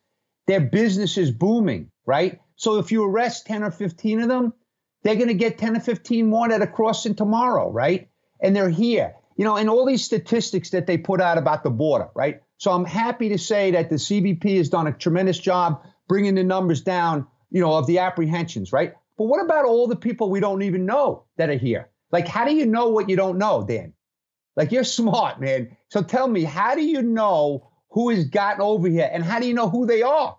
[0.46, 2.40] Their business is booming, right?
[2.56, 4.52] So if you arrest 10 or 15 of them,
[5.02, 8.08] they're going to get 10 or 15 more that are crossing tomorrow, right?
[8.40, 11.70] And they're here you know, and all these statistics that they put out about the
[11.70, 12.42] border, right?
[12.62, 16.44] So I'm happy to say that the CBP has done a tremendous job bringing the
[16.44, 18.94] numbers down, you know, of the apprehensions, right?
[19.18, 21.90] But what about all the people we don't even know that are here?
[22.12, 23.92] Like, how do you know what you don't know, Dan?
[24.54, 25.76] Like, you're smart, man.
[25.88, 29.48] So tell me, how do you know who has gotten over here and how do
[29.48, 30.38] you know who they are?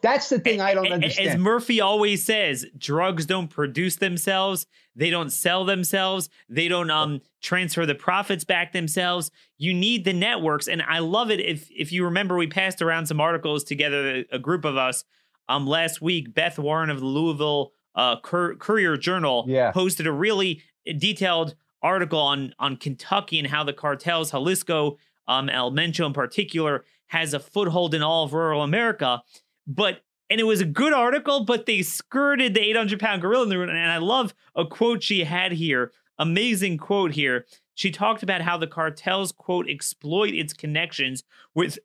[0.00, 1.28] That's the thing I don't understand.
[1.30, 4.66] As Murphy always says, drugs don't produce themselves.
[4.94, 6.28] They don't sell themselves.
[6.48, 9.30] They don't um transfer the profits back themselves.
[9.56, 11.40] You need the networks, and I love it.
[11.40, 15.04] If if you remember, we passed around some articles together, a group of us,
[15.48, 16.32] um, last week.
[16.34, 19.72] Beth Warren of the Louisville uh, Cur- Courier Journal yeah.
[19.72, 20.62] posted a really
[20.96, 26.84] detailed article on on Kentucky and how the cartels, Jalisco, um, El Mencho in particular,
[27.08, 29.22] has a foothold in all of rural America
[29.68, 30.00] but
[30.30, 33.58] and it was a good article, but they skirted the 800 pound gorilla in the
[33.58, 33.70] room.
[33.70, 35.92] And I love a quote she had here.
[36.18, 37.46] Amazing quote here.
[37.74, 41.22] She talked about how the cartels, quote, exploit its connections
[41.54, 41.78] with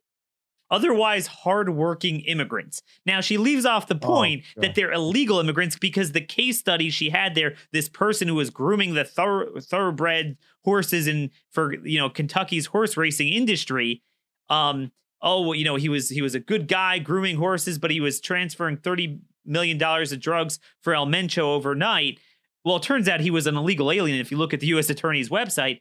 [0.70, 2.82] otherwise hardworking immigrants.
[3.06, 6.58] Now, she leaves off the oh, point oh, that they're illegal immigrants because the case
[6.58, 11.74] study she had there, this person who was grooming the thorough, thoroughbred horses in for
[11.86, 14.02] you know Kentucky's horse racing industry,
[14.50, 14.90] um,
[15.24, 18.00] oh, well, you know, he was he was a good guy grooming horses, but he
[18.00, 22.20] was transferring thirty million dollars of drugs for El Mencho overnight.
[22.64, 24.20] Well, it turns out he was an illegal alien.
[24.20, 24.88] If you look at the U.S.
[24.88, 25.80] Attorney's website,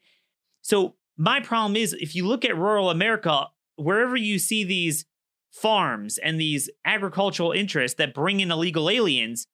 [0.61, 5.05] so my problem is if you look at rural America, wherever you see these
[5.51, 9.47] farms and these agricultural interests that bring in illegal aliens,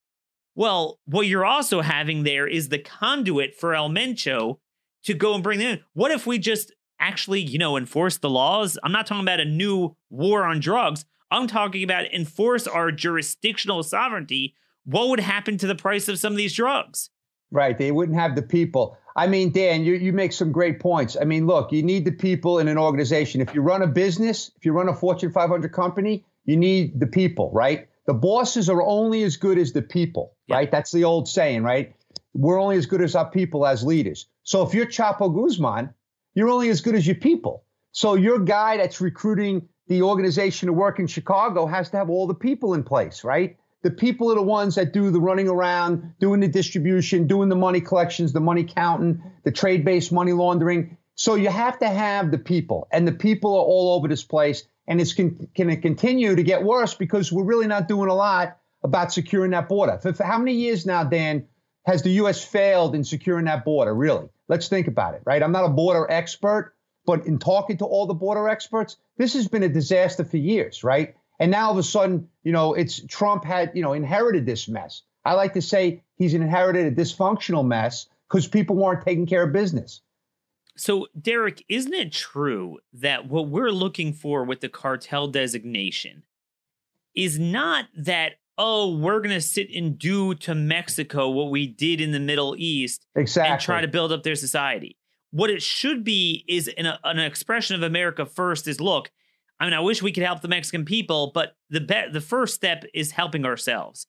[0.55, 4.59] well, what you're also having there is the conduit for El Mencho
[5.03, 5.83] to go and bring them in.
[5.93, 8.77] What if we just actually, you know, enforce the laws.
[8.83, 11.05] I'm not talking about a new war on drugs.
[11.31, 14.55] I'm talking about enforce our jurisdictional sovereignty.
[14.85, 17.09] What would happen to the price of some of these drugs?
[17.51, 17.77] Right.
[17.77, 18.97] They wouldn't have the people.
[19.15, 21.17] I mean, Dan, you, you make some great points.
[21.19, 23.41] I mean, look, you need the people in an organization.
[23.41, 27.07] If you run a business, if you run a Fortune 500 company, you need the
[27.07, 27.87] people, right?
[28.05, 30.55] The bosses are only as good as the people, yep.
[30.55, 30.71] right?
[30.71, 31.93] That's the old saying, right?
[32.33, 34.27] We're only as good as our people as leaders.
[34.43, 35.93] So if you're Chapo Guzman,
[36.39, 37.65] you're only as good as your people.
[37.91, 42.27] So your guy that's recruiting the organization to work in Chicago has to have all
[42.27, 43.57] the people in place, right?
[43.81, 47.57] The people are the ones that do the running around, doing the distribution, doing the
[47.57, 50.95] money collections, the money counting, the trade based money laundering.
[51.15, 54.63] So you have to have the people, and the people are all over this place.
[54.87, 58.57] And it's going to continue to get worse because we're really not doing a lot
[58.81, 59.99] about securing that border.
[60.01, 61.47] For, for how many years now, Dan,
[61.85, 62.43] has the U.S.
[62.43, 64.29] failed in securing that border, really?
[64.49, 65.41] Let's think about it, right?
[65.41, 66.73] I'm not a border expert,
[67.05, 70.83] but in talking to all the border experts, this has been a disaster for years,
[70.83, 71.15] right?
[71.39, 74.67] And now all of a sudden, you know, it's Trump had, you know, inherited this
[74.67, 75.03] mess.
[75.23, 79.53] I like to say he's inherited a dysfunctional mess because people weren't taking care of
[79.53, 80.01] business.
[80.75, 86.23] So, Derek, isn't it true that what we're looking for with the cartel designation
[87.13, 92.01] is not that oh, we're going to sit and do to Mexico what we did
[92.01, 93.53] in the Middle East exactly.
[93.53, 94.97] and try to build up their society.
[95.31, 99.11] What it should be is an, an expression of America first is look,
[99.59, 102.53] I mean, I wish we could help the Mexican people, but the be- the first
[102.53, 104.07] step is helping ourselves.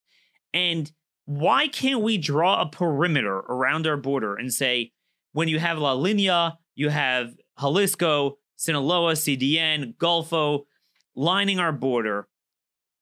[0.53, 0.91] And
[1.27, 4.93] why can't we draw a perimeter around our border and say,
[5.33, 10.65] when you have La Linea, you have Jalisco, Sinaloa, CDN, Golfo
[11.15, 12.27] lining our border,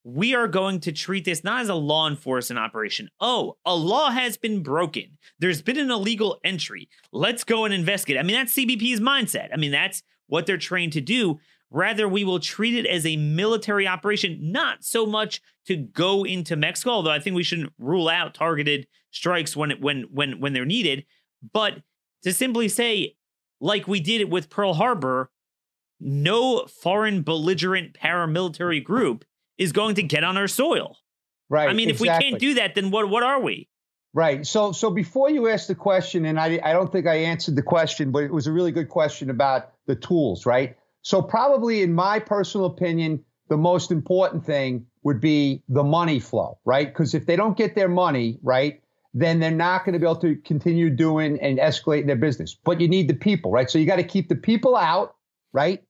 [0.09, 3.11] we are going to treat this not as a law enforcement operation.
[3.21, 5.19] Oh, a law has been broken.
[5.39, 6.89] There's been an illegal entry.
[7.13, 8.19] Let's go and investigate.
[8.19, 9.51] I mean, that's CBP's mindset.
[9.53, 11.39] I mean, that's what they're trained to do.
[11.71, 16.57] Rather, we will treat it as a military operation, not so much to go into
[16.57, 20.65] Mexico, although I think we shouldn't rule out targeted strikes when when when when they're
[20.65, 21.05] needed,
[21.53, 21.83] but
[22.23, 23.17] to simply say,
[23.61, 25.31] like we did it with Pearl Harbor,
[26.01, 29.27] no foreign belligerent paramilitary group
[29.59, 30.97] is going to get on our soil.
[31.51, 31.69] Right.
[31.69, 32.09] I mean, exactly.
[32.09, 33.69] if we can't do that, then what what are we?
[34.15, 34.47] Right.
[34.47, 37.63] So so before you ask the question, and I I don't think I answered the
[37.63, 40.77] question, but it was a really good question about the tools, right?
[41.03, 46.59] So probably in my personal opinion, the most important thing would be the money flow,
[46.65, 46.89] right?
[46.89, 48.83] Because if they don't get their money, right,
[49.15, 52.55] then they're not going to be able to continue doing and escalating their business.
[52.55, 53.71] But you need the people, right?
[53.71, 55.17] So you got to keep the people out,
[55.53, 55.83] right?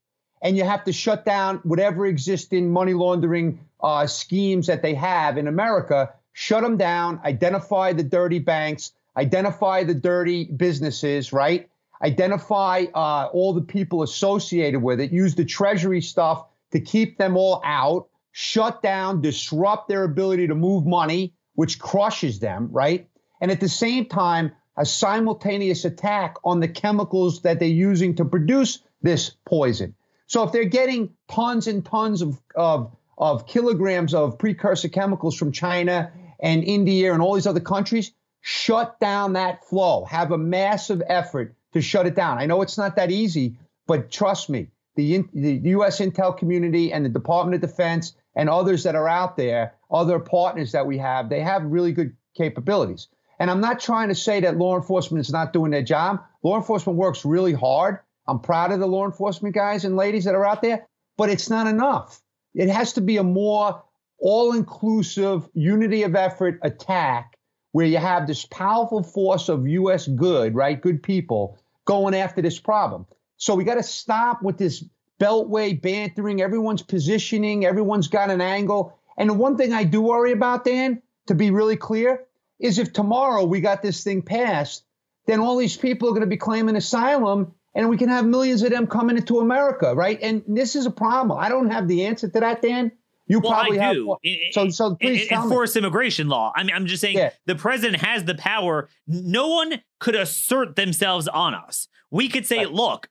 [0.42, 5.38] And you have to shut down whatever existing money laundering uh, schemes that they have
[5.38, 6.12] in America.
[6.32, 11.68] Shut them down, identify the dirty banks, identify the dirty businesses, right?
[12.02, 17.36] Identify uh, all the people associated with it, use the treasury stuff to keep them
[17.36, 23.08] all out, shut down, disrupt their ability to move money, which crushes them, right?
[23.40, 28.24] And at the same time, a simultaneous attack on the chemicals that they're using to
[28.24, 29.94] produce this poison.
[30.28, 35.52] So if they're getting tons and tons of, of, of kilograms of precursor chemicals from
[35.52, 38.12] China and India and all these other countries,
[38.42, 40.04] shut down that flow.
[40.04, 42.38] Have a massive effort to shut it down.
[42.38, 45.98] I know it's not that easy, but trust me, the, the U.S.
[45.98, 50.72] intel community and the Department of Defense and others that are out there, other partners
[50.72, 53.08] that we have, they have really good capabilities.
[53.38, 56.22] And I'm not trying to say that law enforcement is not doing their job.
[56.42, 58.00] Law enforcement works really hard.
[58.28, 60.86] I'm proud of the law enforcement guys and ladies that are out there,
[61.16, 62.20] but it's not enough.
[62.54, 63.82] It has to be a more
[64.18, 67.38] all inclusive unity of effort attack
[67.72, 70.06] where you have this powerful force of U.S.
[70.06, 70.80] good, right?
[70.80, 73.06] Good people going after this problem.
[73.38, 74.84] So we got to stop with this
[75.20, 76.42] beltway bantering.
[76.42, 78.98] Everyone's positioning, everyone's got an angle.
[79.16, 82.24] And the one thing I do worry about, Dan, to be really clear,
[82.58, 84.84] is if tomorrow we got this thing passed,
[85.26, 88.62] then all these people are going to be claiming asylum and we can have millions
[88.62, 90.18] of them coming into America, right?
[90.20, 91.38] And this is a problem.
[91.38, 92.90] I don't have the answer to that, Dan.
[93.28, 94.16] You well, probably I do.
[94.24, 94.52] have.
[94.52, 95.82] So, so please enforce me.
[95.82, 96.52] immigration law.
[96.56, 97.30] I mean, I'm just saying yeah.
[97.46, 98.88] the president has the power.
[99.06, 101.86] No one could assert themselves on us.
[102.10, 102.72] We could say, right.
[102.72, 103.08] look,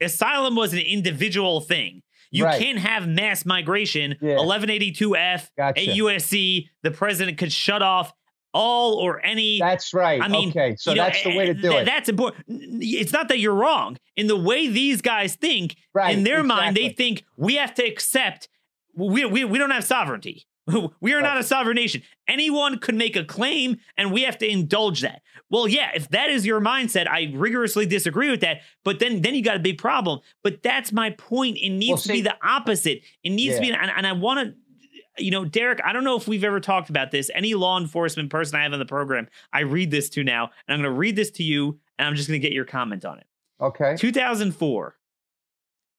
[0.00, 2.02] asylum was an individual thing.
[2.30, 2.58] You right.
[2.58, 4.16] can't have mass migration.
[4.22, 4.36] Yeah.
[4.36, 5.82] 1182F gotcha.
[5.82, 6.68] at USC.
[6.82, 8.14] The president could shut off
[8.52, 9.58] all or any.
[9.58, 10.20] That's right.
[10.22, 11.84] I mean, okay, so that's know, the way to eh, do th- it.
[11.84, 12.44] That's important.
[12.48, 13.98] It's not that you're wrong.
[14.16, 16.64] In the way these guys think, right, in their exactly.
[16.64, 18.48] mind, they think we have to accept.
[18.94, 20.46] We we, we don't have sovereignty.
[21.00, 21.22] We are right.
[21.22, 22.02] not a sovereign nation.
[22.26, 25.22] Anyone could make a claim, and we have to indulge that.
[25.50, 28.58] Well, yeah, if that is your mindset, I rigorously disagree with that.
[28.84, 30.20] But then, then you got a big problem.
[30.44, 31.56] But that's my point.
[31.56, 33.02] It needs well, see, to be the opposite.
[33.24, 33.60] It needs yeah.
[33.60, 34.54] to be, and, and I want to
[35.18, 37.30] you know, Derek, I don't know if we've ever talked about this.
[37.34, 40.74] Any law enforcement person I have on the program, I read this to now, and
[40.74, 43.04] I'm going to read this to you, and I'm just going to get your comment
[43.04, 43.26] on it.
[43.60, 43.96] Okay.
[43.96, 44.96] 2004,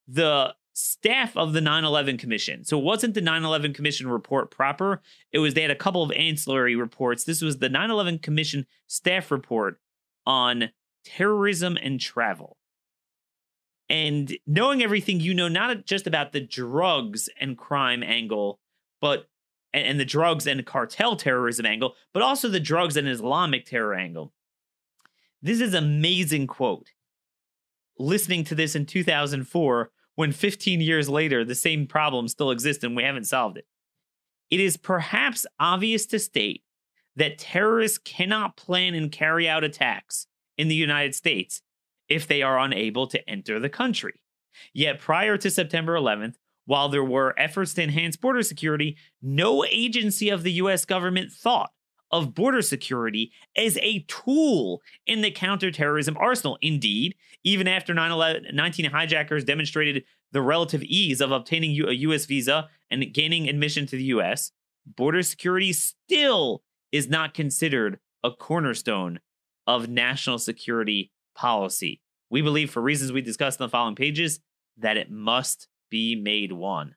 [0.08, 2.64] the staff of the 9/11 Commission.
[2.64, 5.02] So it wasn't the 9/11 Commission report proper.
[5.32, 7.26] It was they had a couple of ancillary reports.
[7.26, 9.80] This was the 9/11 Commission staff report
[10.26, 10.70] on
[11.04, 12.58] terrorism and travel.
[13.90, 18.60] And knowing everything you know, not just about the drugs and crime angle,
[19.02, 19.30] but
[19.74, 23.94] and, and the drugs and cartel terrorism angle, but also the drugs and Islamic terror
[23.94, 24.34] angle.
[25.42, 26.90] This is amazing quote.
[27.98, 32.96] Listening to this in 2004, when 15 years later the same problem still exists and
[32.96, 33.66] we haven't solved it.
[34.50, 36.64] It is perhaps obvious to state
[37.16, 41.62] that terrorists cannot plan and carry out attacks in the United States
[42.10, 44.22] if they are unable to enter the country.
[44.74, 46.36] Yet prior to September 11th,
[46.70, 51.72] while there were efforts to enhance border security, no agency of the US government thought
[52.12, 56.60] of border security as a tool in the counterterrorism arsenal.
[56.62, 62.26] Indeed, even after 9 11, 19 hijackers demonstrated the relative ease of obtaining a U.S.
[62.26, 64.52] visa and gaining admission to the U.S.,
[64.86, 66.62] border security still
[66.92, 69.22] is not considered a cornerstone
[69.66, 72.00] of national security policy.
[72.30, 74.40] We believe, for reasons we discussed in the following pages,
[74.78, 76.96] that it must be made one.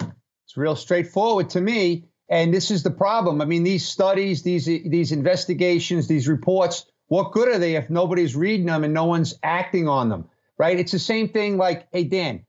[0.00, 2.06] It's real straightforward to me.
[2.28, 3.42] And this is the problem.
[3.42, 8.34] I mean, these studies, these these investigations, these reports, what good are they if nobody's
[8.34, 10.28] reading them and no one's acting on them?
[10.56, 10.78] Right?
[10.78, 12.46] It's the same thing like, hey, Dan,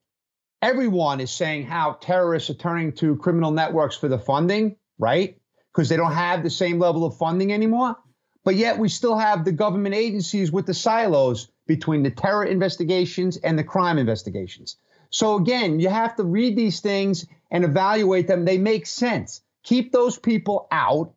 [0.61, 5.37] everyone is saying how terrorists are turning to criminal networks for the funding, right?
[5.73, 7.97] Because they don't have the same level of funding anymore.
[8.45, 13.37] But yet we still have the government agencies with the silos between the terror investigations
[13.37, 14.77] and the crime investigations.
[15.15, 18.43] So again, you have to read these things and evaluate them.
[18.43, 19.39] They make sense.
[19.63, 21.13] Keep those people out,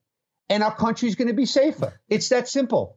[0.48, 2.00] and our country's going to be safer.
[2.08, 2.96] It's that simple.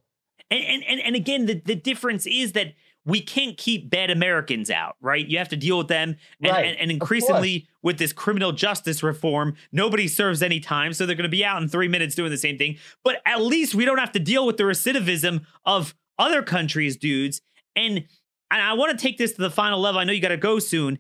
[0.52, 4.96] And and and again, the, the difference is that we can't keep bad Americans out,
[5.02, 5.26] right?
[5.26, 6.18] You have to deal with them.
[6.40, 6.66] And, right.
[6.68, 10.94] and, and increasingly with this criminal justice reform, nobody serves any time.
[10.94, 12.78] So they're going to be out in three minutes doing the same thing.
[13.04, 17.42] But at least we don't have to deal with the recidivism of other countries' dudes.
[17.76, 18.06] And,
[18.52, 20.00] and I want to take this to the final level.
[20.00, 21.00] I know you got to go soon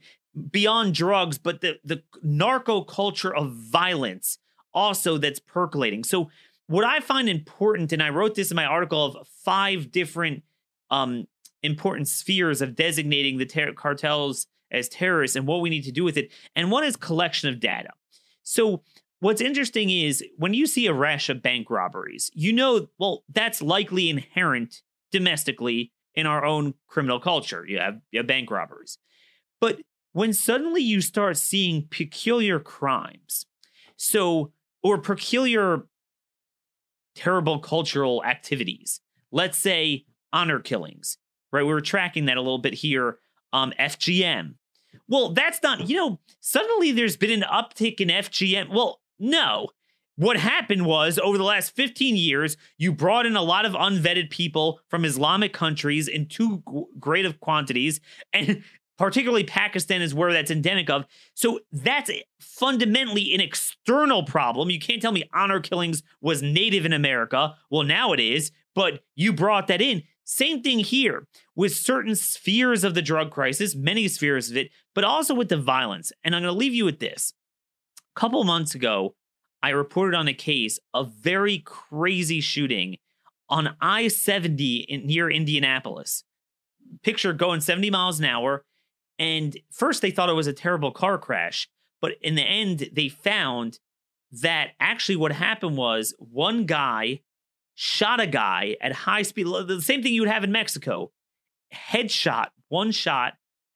[0.49, 4.37] beyond drugs, but the, the narco culture of violence
[4.73, 6.03] also that's percolating.
[6.03, 6.29] So,
[6.67, 10.43] what I find important, and I wrote this in my article of five different
[10.89, 11.27] um,
[11.63, 16.05] important spheres of designating the ter- cartels as terrorists and what we need to do
[16.05, 16.31] with it.
[16.55, 17.89] And one is collection of data.
[18.43, 18.83] So
[19.19, 23.61] what's interesting is when you see a rash of bank robberies, you know, well, that's
[23.61, 24.81] likely inherent
[25.11, 27.65] domestically in our own criminal culture.
[27.67, 28.97] You have, you have bank robberies.
[29.59, 29.81] But
[30.13, 33.45] when suddenly you start seeing peculiar crimes,
[33.95, 34.51] so,
[34.83, 35.83] or peculiar
[37.15, 38.99] terrible cultural activities,
[39.31, 41.17] let's say honor killings,
[41.51, 41.63] right?
[41.63, 43.19] We were tracking that a little bit here.
[43.53, 44.55] Um, FGM.
[45.09, 48.69] Well, that's not, you know, suddenly there's been an uptick in FGM.
[48.69, 49.67] Well, no.
[50.21, 54.29] What happened was over the last 15 years, you brought in a lot of unvetted
[54.29, 56.61] people from Islamic countries in too
[56.99, 57.99] great of quantities.
[58.31, 58.63] And
[58.99, 61.05] particularly Pakistan is where that's endemic of.
[61.33, 64.69] So that's fundamentally an external problem.
[64.69, 67.55] You can't tell me honor killings was native in America.
[67.71, 70.03] Well, now it is, but you brought that in.
[70.23, 75.03] Same thing here with certain spheres of the drug crisis, many spheres of it, but
[75.03, 76.11] also with the violence.
[76.23, 77.33] And I'm going to leave you with this.
[78.15, 79.15] A couple months ago,
[79.63, 82.97] I reported on a case of very crazy shooting
[83.49, 86.23] on I 70 near Indianapolis.
[87.03, 88.63] Picture going 70 miles an hour.
[89.19, 91.69] And first, they thought it was a terrible car crash.
[92.01, 93.79] But in the end, they found
[94.31, 97.19] that actually what happened was one guy
[97.75, 101.11] shot a guy at high speed, the same thing you would have in Mexico,
[101.73, 103.33] headshot, one shot,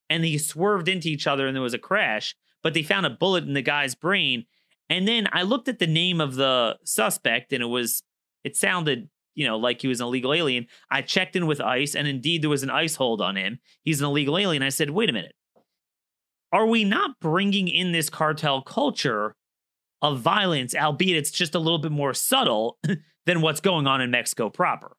[0.10, 3.10] and he swerved into each other and there was a crash, but they found a
[3.10, 4.46] bullet in the guy's brain.
[4.90, 8.04] And then I looked at the name of the suspect and it was,
[8.44, 10.68] it sounded, you know, like he was an illegal alien.
[10.92, 13.60] I checked in with ICE and indeed there was an ICE hold on him.
[13.84, 14.64] He's an illegal alien.
[14.64, 15.34] I said, wait a minute.
[16.52, 19.36] Are we not bringing in this cartel culture
[20.02, 22.78] of violence, albeit it's just a little bit more subtle
[23.26, 24.96] than what's going on in Mexico proper.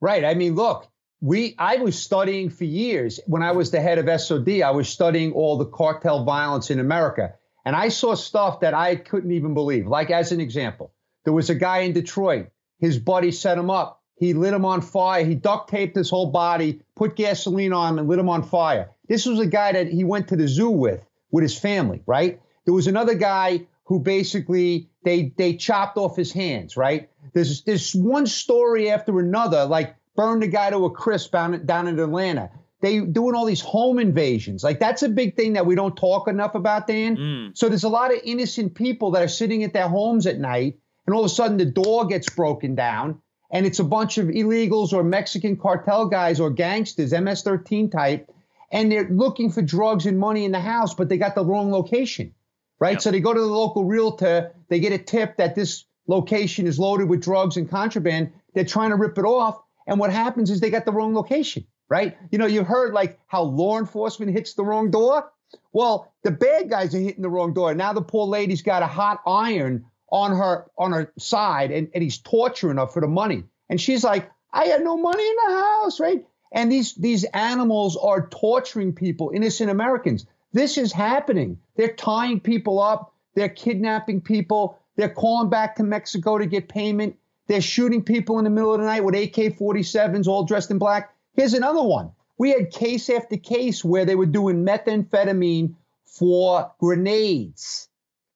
[0.00, 0.24] Right.
[0.24, 0.88] I mean, look,
[1.20, 4.60] we I was studying for years when I was the head of SOD.
[4.60, 7.34] I was studying all the cartel violence in America,
[7.64, 9.86] and I saw stuff that I couldn't even believe.
[9.86, 10.92] Like as an example,
[11.24, 12.48] there was a guy in Detroit.
[12.78, 14.02] His buddy set him up.
[14.16, 15.24] He lit him on fire.
[15.24, 18.90] He duct taped his whole body, put gasoline on him, and lit him on fire.
[19.08, 22.40] This was a guy that he went to the zoo with, with his family, right?
[22.64, 27.10] There was another guy who basically they they chopped off his hands, right?
[27.32, 31.88] There's there's one story after another, like burned a guy to a crisp down, down
[31.88, 32.50] in Atlanta.
[32.84, 34.62] They doing all these home invasions.
[34.62, 37.16] Like that's a big thing that we don't talk enough about, Dan.
[37.16, 37.56] Mm.
[37.56, 40.78] So there's a lot of innocent people that are sitting at their homes at night,
[41.06, 44.26] and all of a sudden the door gets broken down, and it's a bunch of
[44.26, 48.30] illegals or Mexican cartel guys or gangsters, MS-13 type,
[48.70, 51.72] and they're looking for drugs and money in the house, but they got the wrong
[51.72, 52.34] location
[52.78, 52.94] right?
[52.94, 53.02] Yep.
[53.02, 56.78] So they go to the local realtor, they get a tip that this location is
[56.78, 58.32] loaded with drugs and contraband.
[58.54, 59.58] They're trying to rip it off.
[59.86, 62.18] And what happens is they got the wrong location, right?
[62.32, 65.30] You know, you heard like how law enforcement hits the wrong door.
[65.72, 67.72] Well, the bad guys are hitting the wrong door.
[67.72, 72.02] Now the poor lady's got a hot iron on her on her side and, and
[72.02, 73.44] he's torturing her for the money.
[73.70, 76.26] And she's like, I had no money in the house, right?
[76.50, 80.26] And these these animals are torturing people, innocent Americans.
[80.52, 81.58] This is happening.
[81.76, 83.14] They're tying people up.
[83.36, 84.80] They're kidnapping people.
[84.96, 87.16] They're calling back to Mexico to get payment.
[87.46, 90.78] They're shooting people in the middle of the night with AK 47s all dressed in
[90.78, 91.13] black.
[91.34, 92.12] Here's another one.
[92.38, 95.74] We had case after case where they were doing methamphetamine
[96.04, 97.88] for grenades.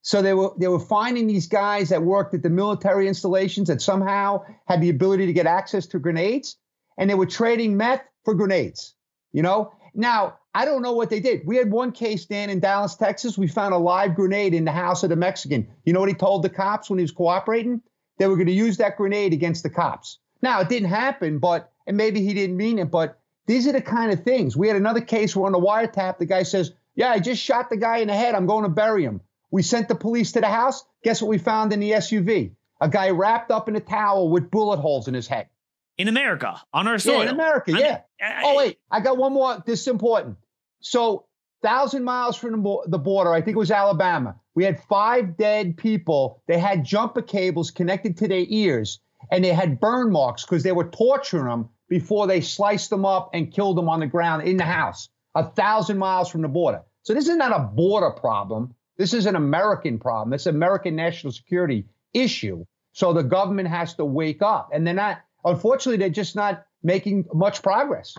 [0.03, 3.83] So they were they were finding these guys that worked at the military installations that
[3.83, 6.57] somehow had the ability to get access to grenades,
[6.97, 8.95] and they were trading meth for grenades.
[9.33, 11.43] You know, now I don't know what they did.
[11.45, 13.37] We had one case, Dan, in Dallas, Texas.
[13.37, 15.69] We found a live grenade in the house of the Mexican.
[15.85, 17.83] You know what he told the cops when he was cooperating?
[18.19, 20.19] They were going to use that grenade against the cops.
[20.41, 23.81] Now, it didn't happen, but, and maybe he didn't mean it, but these are the
[23.81, 24.57] kind of things.
[24.57, 27.71] We had another case where on the wiretap, the guy says, Yeah, I just shot
[27.71, 28.35] the guy in the head.
[28.35, 29.23] I'm going to bury him.
[29.51, 30.85] We sent the police to the house.
[31.03, 32.53] Guess what we found in the SUV?
[32.81, 35.49] A guy wrapped up in a towel with bullet holes in his head.
[35.97, 37.17] In America, on our soil.
[37.17, 38.01] Yeah, in America, yeah.
[38.21, 39.61] I, oh, wait, I got one more.
[39.67, 40.37] This is important.
[40.81, 41.25] So,
[41.61, 44.37] thousand miles from the border, I think it was Alabama.
[44.55, 46.43] We had five dead people.
[46.47, 49.01] They had jumper cables connected to their ears,
[49.33, 53.31] and they had burn marks because they were torturing them before they sliced them up
[53.35, 56.83] and killed them on the ground in the house, a thousand miles from the border.
[57.03, 58.75] So this is not a border problem.
[58.97, 60.33] This is an American problem.
[60.33, 62.65] It's an American national security issue.
[62.93, 64.71] So the government has to wake up.
[64.73, 68.15] And they're not, unfortunately, they're just not making much progress.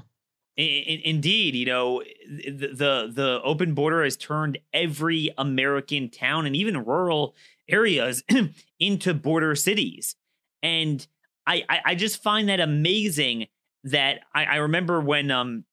[0.58, 6.84] Indeed, you know, the, the the open border has turned every American town and even
[6.84, 7.34] rural
[7.70, 8.24] areas
[8.80, 10.18] into border cities.
[10.62, 11.06] And
[11.48, 13.48] I, I just find that amazing
[13.86, 15.66] that I, I remember when um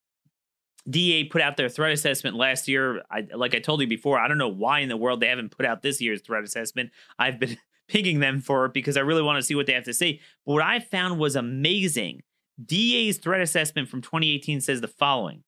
[0.88, 3.02] DEA put out their threat assessment last year.
[3.10, 5.50] I, like I told you before, I don't know why in the world they haven't
[5.50, 6.90] put out this year's threat assessment.
[7.18, 9.84] I've been pinging them for it because I really want to see what they have
[9.84, 10.20] to say.
[10.44, 12.22] But what I found was amazing.
[12.64, 15.42] DEA's threat assessment from 2018 says the following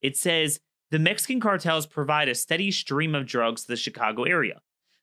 [0.00, 4.60] it says, the Mexican cartels provide a steady stream of drugs to the Chicago area.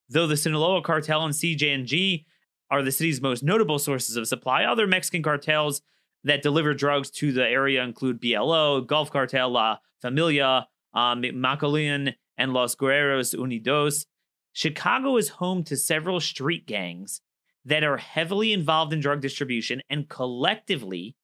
[0.09, 2.25] Though the Sinaloa cartel and CJNG
[2.69, 5.81] are the city's most notable sources of supply, other Mexican cartels
[6.27, 12.75] that deliver drugs to the area include BLO, Gulf Cartel, La Familia, um, and Los
[12.75, 14.05] Guerreros Unidos.
[14.51, 17.21] Chicago is home to several street gangs
[17.63, 21.15] that are heavily involved in drug distribution, and collectively,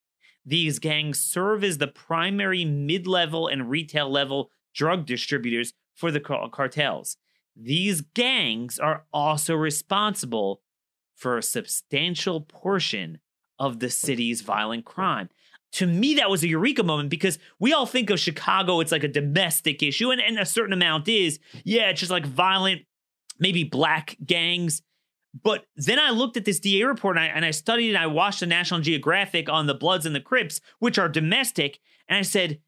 [0.46, 6.20] these gangs serve as the primary mid level and retail level drug distributors for the
[6.20, 7.18] cartels.
[7.56, 10.62] These gangs are also responsible
[11.16, 13.20] for a substantial portion
[13.60, 15.30] of the city's violent crime.
[15.74, 19.04] To me, that was a eureka moment because we all think of Chicago, it's like
[19.04, 21.40] a domestic issue, and, and a certain amount is.
[21.64, 22.84] Yeah, it's just like violent,
[23.40, 24.84] maybe black gangs.
[25.42, 28.06] But then I looked at this DA report and I, and I studied and I
[28.06, 31.80] watched the National Geographic on the Bloods and the Crips, which are domestic.
[32.08, 32.60] And I said,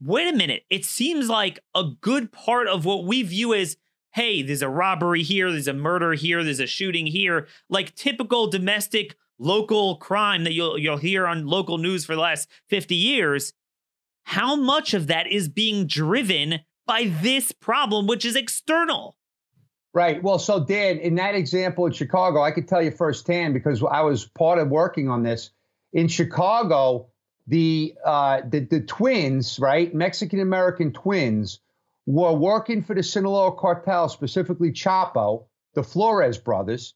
[0.00, 3.76] wait a minute, it seems like a good part of what we view as
[4.14, 8.46] hey, there's a robbery here, there's a murder here, there's a shooting here, like typical
[8.46, 13.52] domestic local crime that you'll you'll hear on local news for the last 50 years,
[14.24, 19.16] how much of that is being driven by this problem, which is external?
[19.92, 20.22] Right.
[20.22, 24.00] Well, so Dan, in that example in Chicago, I could tell you firsthand because I
[24.00, 25.50] was part of working on this.
[25.92, 27.06] In Chicago,
[27.46, 31.60] the uh, the, the twins, right, Mexican American twins,
[32.06, 36.94] were working for the Sinaloa cartel, specifically Chapo, the Flores brothers,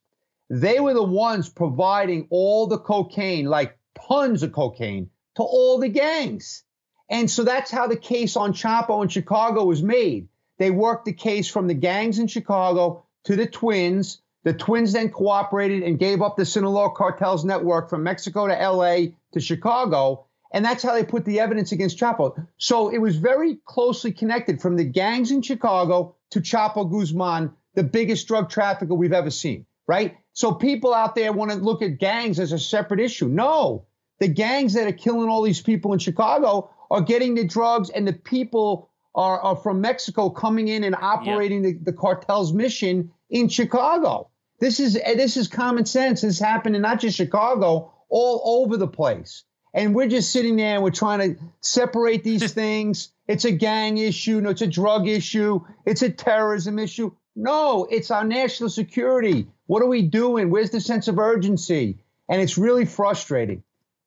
[0.50, 3.78] they were the ones providing all the cocaine, like
[4.08, 6.64] tons of cocaine, to all the gangs.
[7.10, 10.28] And so that's how the case on Chapo in Chicago was made.
[10.58, 14.20] They worked the case from the gangs in Chicago to the twins.
[14.44, 19.12] The twins then cooperated and gave up the Sinaloa cartels network from Mexico to LA
[19.32, 20.26] to Chicago.
[20.52, 22.46] And that's how they put the evidence against Chapo.
[22.56, 27.84] So it was very closely connected from the gangs in Chicago to Chapo Guzman, the
[27.84, 30.16] biggest drug trafficker we've ever seen, right?
[30.32, 33.26] So people out there want to look at gangs as a separate issue.
[33.26, 33.86] No,
[34.20, 38.06] the gangs that are killing all these people in Chicago are getting the drugs, and
[38.06, 41.70] the people are, are from Mexico coming in and operating yeah.
[41.70, 44.30] the, the cartel's mission in Chicago.
[44.60, 46.20] This is this is common sense.
[46.20, 49.44] This is happening not just Chicago, all over the place.
[49.74, 53.12] And we're just sitting there and we're trying to separate these things.
[53.26, 54.40] It's a gang issue.
[54.40, 55.60] No, it's a drug issue.
[55.84, 57.12] It's a terrorism issue.
[57.36, 59.46] No, it's our national security.
[59.68, 60.48] What are we doing?
[60.48, 61.98] Where's the sense of urgency?
[62.26, 63.62] And it's really frustrating.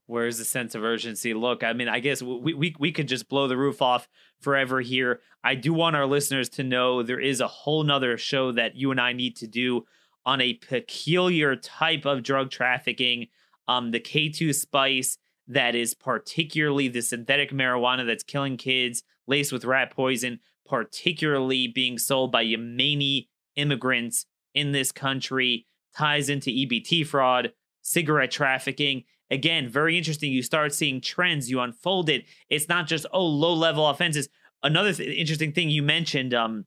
[0.07, 1.35] Where's the sense of urgency?
[1.35, 4.09] Look, I mean, I guess we, we, we could just blow the roof off
[4.39, 5.21] forever here.
[5.43, 8.89] I do want our listeners to know there is a whole nother show that you
[8.89, 9.85] and I need to do
[10.25, 13.27] on a peculiar type of drug trafficking.
[13.67, 19.63] Um, the K2 spice that is particularly the synthetic marijuana that's killing kids, laced with
[19.63, 27.53] rat poison particularly being sold by Yemeni immigrants in this country, ties into EBT fraud,
[27.81, 29.03] cigarette trafficking.
[29.29, 30.31] Again, very interesting.
[30.31, 32.25] You start seeing trends, you unfold it.
[32.49, 34.27] It's not just, oh, low level offenses.
[34.63, 36.65] Another th- interesting thing you mentioned, um,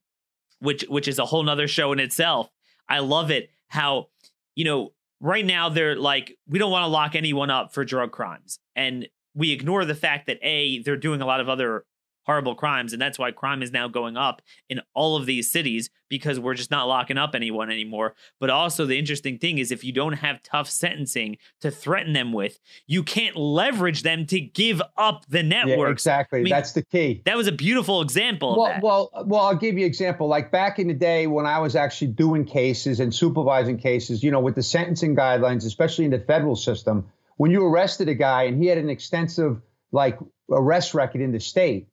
[0.61, 2.51] which which is a whole nother show in itself.
[2.89, 4.09] I love it how,
[4.55, 8.13] you know, right now they're like, we don't want to lock anyone up for drug
[8.13, 8.59] crimes.
[8.75, 11.85] And we ignore the fact that A, they're doing a lot of other
[12.25, 12.93] horrible crimes.
[12.93, 16.55] And that's why crime is now going up in all of these cities because we're
[16.55, 18.15] just not locking up anyone anymore.
[18.39, 22.33] But also, the interesting thing is if you don't have tough sentencing to threaten them
[22.33, 25.89] with, you can't leverage them to give up the network.
[25.89, 26.41] Yeah, exactly.
[26.41, 27.23] I mean, that's the key.
[27.25, 28.57] That was a beautiful example.
[28.59, 30.29] Well, well, well, I'll give you an example.
[30.29, 34.31] Like back in the day when I was actually doing cases and supervising cases, you
[34.31, 37.07] know, with the sentencing guidelines, especially in the federal system,
[37.37, 39.61] when you arrested a guy and he had an extensive
[39.93, 40.19] like
[40.51, 41.89] arrest record in the state,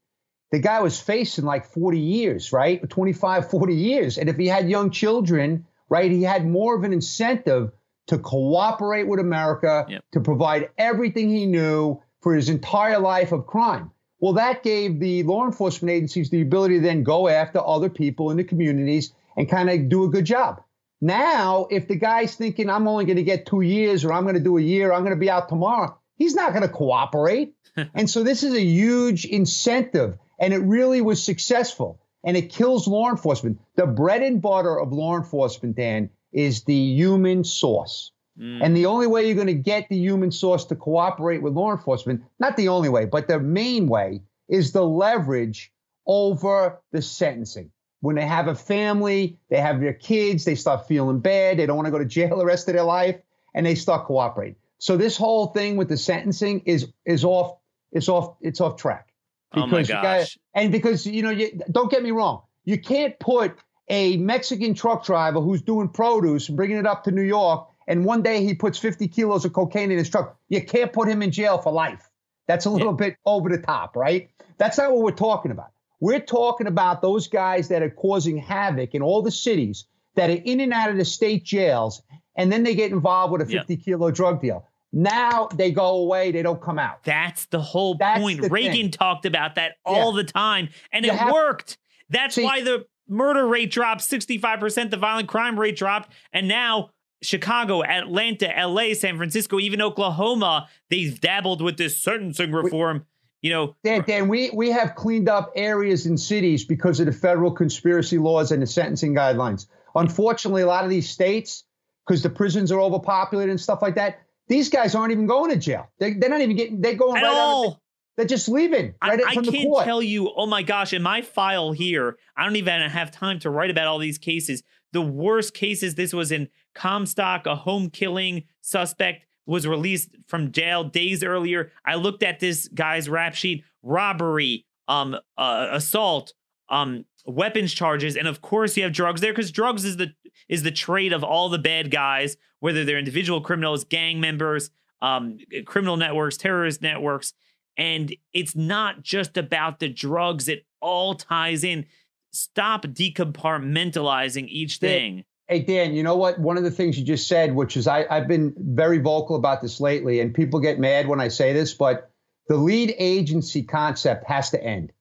[0.51, 2.87] the guy was facing like 40 years, right?
[2.87, 4.17] 25, 40 years.
[4.17, 7.71] And if he had young children, right, he had more of an incentive
[8.07, 10.03] to cooperate with America, yep.
[10.11, 13.91] to provide everything he knew for his entire life of crime.
[14.19, 18.29] Well, that gave the law enforcement agencies the ability to then go after other people
[18.29, 20.61] in the communities and kind of do a good job.
[20.99, 24.35] Now, if the guy's thinking, I'm only going to get two years or I'm going
[24.35, 27.55] to do a year, I'm going to be out tomorrow, he's not going to cooperate.
[27.95, 32.01] and so this is a huge incentive and it really was successful.
[32.23, 33.59] And it kills law enforcement.
[33.75, 38.11] The bread and butter of law enforcement, Dan, is the human source.
[38.39, 38.59] Mm.
[38.61, 41.71] And the only way you're going to get the human source to cooperate with law
[41.71, 45.71] enforcement, not the only way, but the main way, is the leverage
[46.05, 47.71] over the sentencing.
[48.01, 51.77] When they have a family, they have their kids, they start feeling bad, they don't
[51.77, 53.15] want to go to jail the rest of their life,
[53.53, 54.55] and they start cooperating.
[54.79, 57.57] So this whole thing with the sentencing is is off,
[57.91, 59.10] it's off, it's off track.
[59.53, 60.37] Because oh my gosh.
[60.53, 63.55] and because, you know, you, don't get me wrong, you can't put
[63.89, 68.05] a Mexican truck driver who's doing produce and bringing it up to New York, and
[68.05, 70.37] one day he puts 50 kilos of cocaine in his truck.
[70.47, 72.09] You can't put him in jail for life.
[72.47, 73.09] That's a little yeah.
[73.09, 74.29] bit over the top, right?
[74.57, 75.71] That's not what we're talking about.
[75.99, 79.85] We're talking about those guys that are causing havoc in all the cities
[80.15, 82.01] that are in and out of the state jails,
[82.35, 83.83] and then they get involved with a 50 yeah.
[83.83, 84.65] kilo drug deal.
[84.93, 87.03] Now they go away, they don't come out.
[87.03, 88.41] That's the whole That's point.
[88.41, 88.91] The Reagan thing.
[88.91, 90.23] talked about that all yeah.
[90.23, 91.77] the time, and you it have, worked.
[92.09, 96.89] That's see, why the murder rate dropped 65%, the violent crime rate dropped, and now
[97.21, 103.05] Chicago, Atlanta, LA, San Francisco, even Oklahoma, they've dabbled with this sentencing reform.
[103.43, 107.05] We, you know, Dan, Dan, we, we have cleaned up areas and cities because of
[107.05, 109.67] the federal conspiracy laws and the sentencing guidelines.
[109.95, 111.63] Unfortunately, a lot of these states,
[112.05, 114.19] because the prisons are overpopulated and stuff like that,
[114.51, 115.89] these guys aren't even going to jail.
[115.99, 116.81] They, are not even getting.
[116.81, 117.69] They're going At right all.
[117.71, 117.77] out.
[118.17, 118.93] they're just leaving.
[119.03, 120.31] Right I, I can't tell you.
[120.35, 120.93] Oh my gosh!
[120.93, 124.63] In my file here, I don't even have time to write about all these cases.
[124.93, 125.95] The worst cases.
[125.95, 131.71] This was in Comstock, a home killing suspect was released from jail days earlier.
[131.85, 136.33] I looked at this guy's rap sheet: robbery, um, uh, assault,
[136.69, 140.13] um, weapons charges, and of course you have drugs there because drugs is the
[140.49, 144.69] is the trait of all the bad guys, whether they're individual criminals, gang members,
[145.01, 147.33] um, criminal networks, terrorist networks.
[147.77, 151.85] And it's not just about the drugs, it all ties in.
[152.33, 155.25] Stop decompartmentalizing each thing.
[155.47, 156.39] Hey, Dan, you know what?
[156.39, 159.61] One of the things you just said, which is I, I've been very vocal about
[159.61, 162.09] this lately, and people get mad when I say this, but
[162.47, 164.93] the lead agency concept has to end.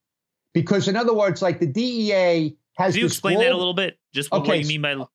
[0.53, 2.95] Because, in other words, like the DEA has.
[2.95, 3.99] Can you explain that a little bit?
[4.13, 5.07] Just what, okay, what you mean by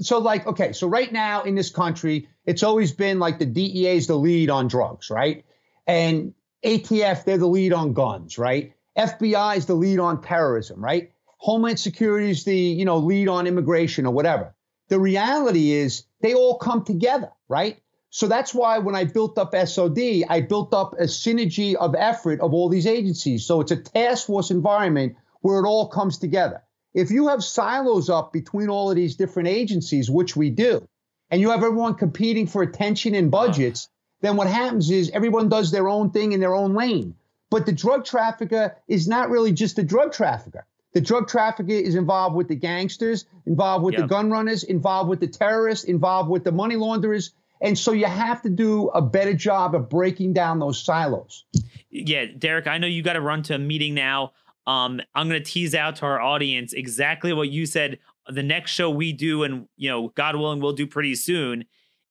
[0.00, 3.88] so like okay so right now in this country it's always been like the dea
[3.88, 5.44] is the lead on drugs right
[5.86, 6.32] and
[6.64, 11.78] atf they're the lead on guns right fbi is the lead on terrorism right homeland
[11.78, 14.54] security is the you know lead on immigration or whatever
[14.88, 17.80] the reality is they all come together right
[18.14, 22.40] so that's why when i built up sod i built up a synergy of effort
[22.40, 26.62] of all these agencies so it's a task force environment where it all comes together
[26.94, 30.86] if you have silos up between all of these different agencies, which we do,
[31.28, 33.88] and you have everyone competing for attention and budgets,
[34.20, 37.16] then what happens is everyone does their own thing in their own lane.
[37.50, 40.64] But the drug trafficker is not really just a drug trafficker.
[40.92, 44.02] The drug trafficker is involved with the gangsters, involved with yep.
[44.02, 47.32] the gun runners, involved with the terrorists, involved with the money launderers.
[47.62, 51.44] And so you have to do a better job of breaking down those silos.
[51.90, 54.32] Yeah, Derek, I know you got to run to a meeting now.
[54.66, 57.98] Um, I'm going to tease out to our audience exactly what you said.
[58.28, 61.64] The next show we do, and you know, God willing, we'll do pretty soon,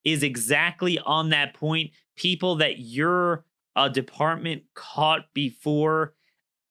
[0.04, 1.91] is exactly on that point.
[2.16, 6.14] People that your uh, department caught before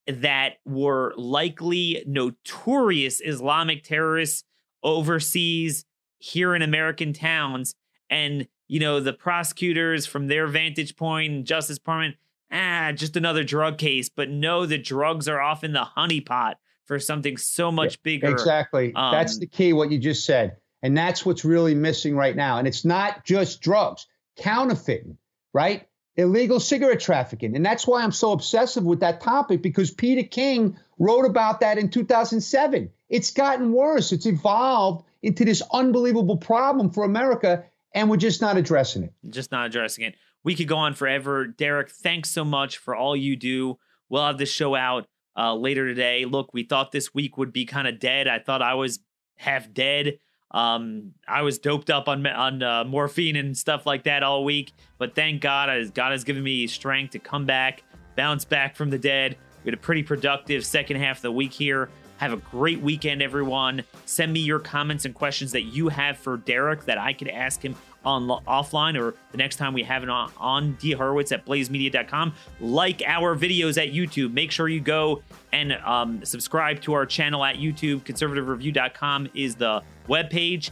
[0.07, 4.45] that were likely notorious Islamic terrorists
[4.83, 5.85] overseas
[6.19, 7.75] here in American towns,
[8.09, 12.17] and you know, the prosecutors from their vantage point, Justice Department
[12.51, 14.09] ah, just another drug case.
[14.09, 16.55] But no, the drugs are often the honeypot
[16.85, 18.29] for something so much bigger.
[18.29, 18.95] Exactly.
[18.95, 20.57] Um, that's the key, what you just said.
[20.83, 22.59] And that's what's really missing right now.
[22.59, 24.07] And it's not just drugs,
[24.37, 25.19] counterfeiting,
[25.53, 25.87] right?
[26.17, 27.57] illegal cigarette trafficking.
[27.57, 31.79] And that's why I'm so obsessive with that topic because Peter King wrote about that
[31.79, 32.91] in 2007.
[33.09, 34.13] It's gotten worse.
[34.13, 37.65] It's evolved into this unbelievable problem for America,
[37.95, 39.13] and we're just not addressing it.
[39.31, 40.15] Just not addressing it.
[40.45, 41.47] We could go on forever.
[41.47, 43.79] Derek, thanks so much for all you do.
[44.09, 46.25] We'll have this show out uh, later today.
[46.25, 48.29] Look, we thought this week would be kind of dead.
[48.29, 48.99] I thought I was
[49.37, 50.19] half dead.
[50.51, 54.73] Um, I was doped up on on uh, morphine and stuff like that all week,
[54.99, 57.83] but thank God, God has given me strength to come back,
[58.17, 59.39] bounce back from the dead.
[59.65, 61.89] We had a pretty productive second half of the week here.
[62.23, 63.83] Have a great weekend, everyone.
[64.05, 67.61] Send me your comments and questions that you have for Derek that I could ask
[67.61, 71.45] him on offline or the next time we have it on, on D Horowitz at
[71.45, 72.33] blazemedia.com.
[72.61, 74.33] Like our videos at YouTube.
[74.33, 75.21] Make sure you go
[75.53, 78.03] and um, subscribe to our channel at YouTube.
[78.03, 80.71] Conservativereview.com is the webpage.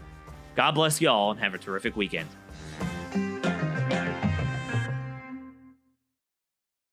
[0.55, 2.29] God bless y'all and have a terrific weekend.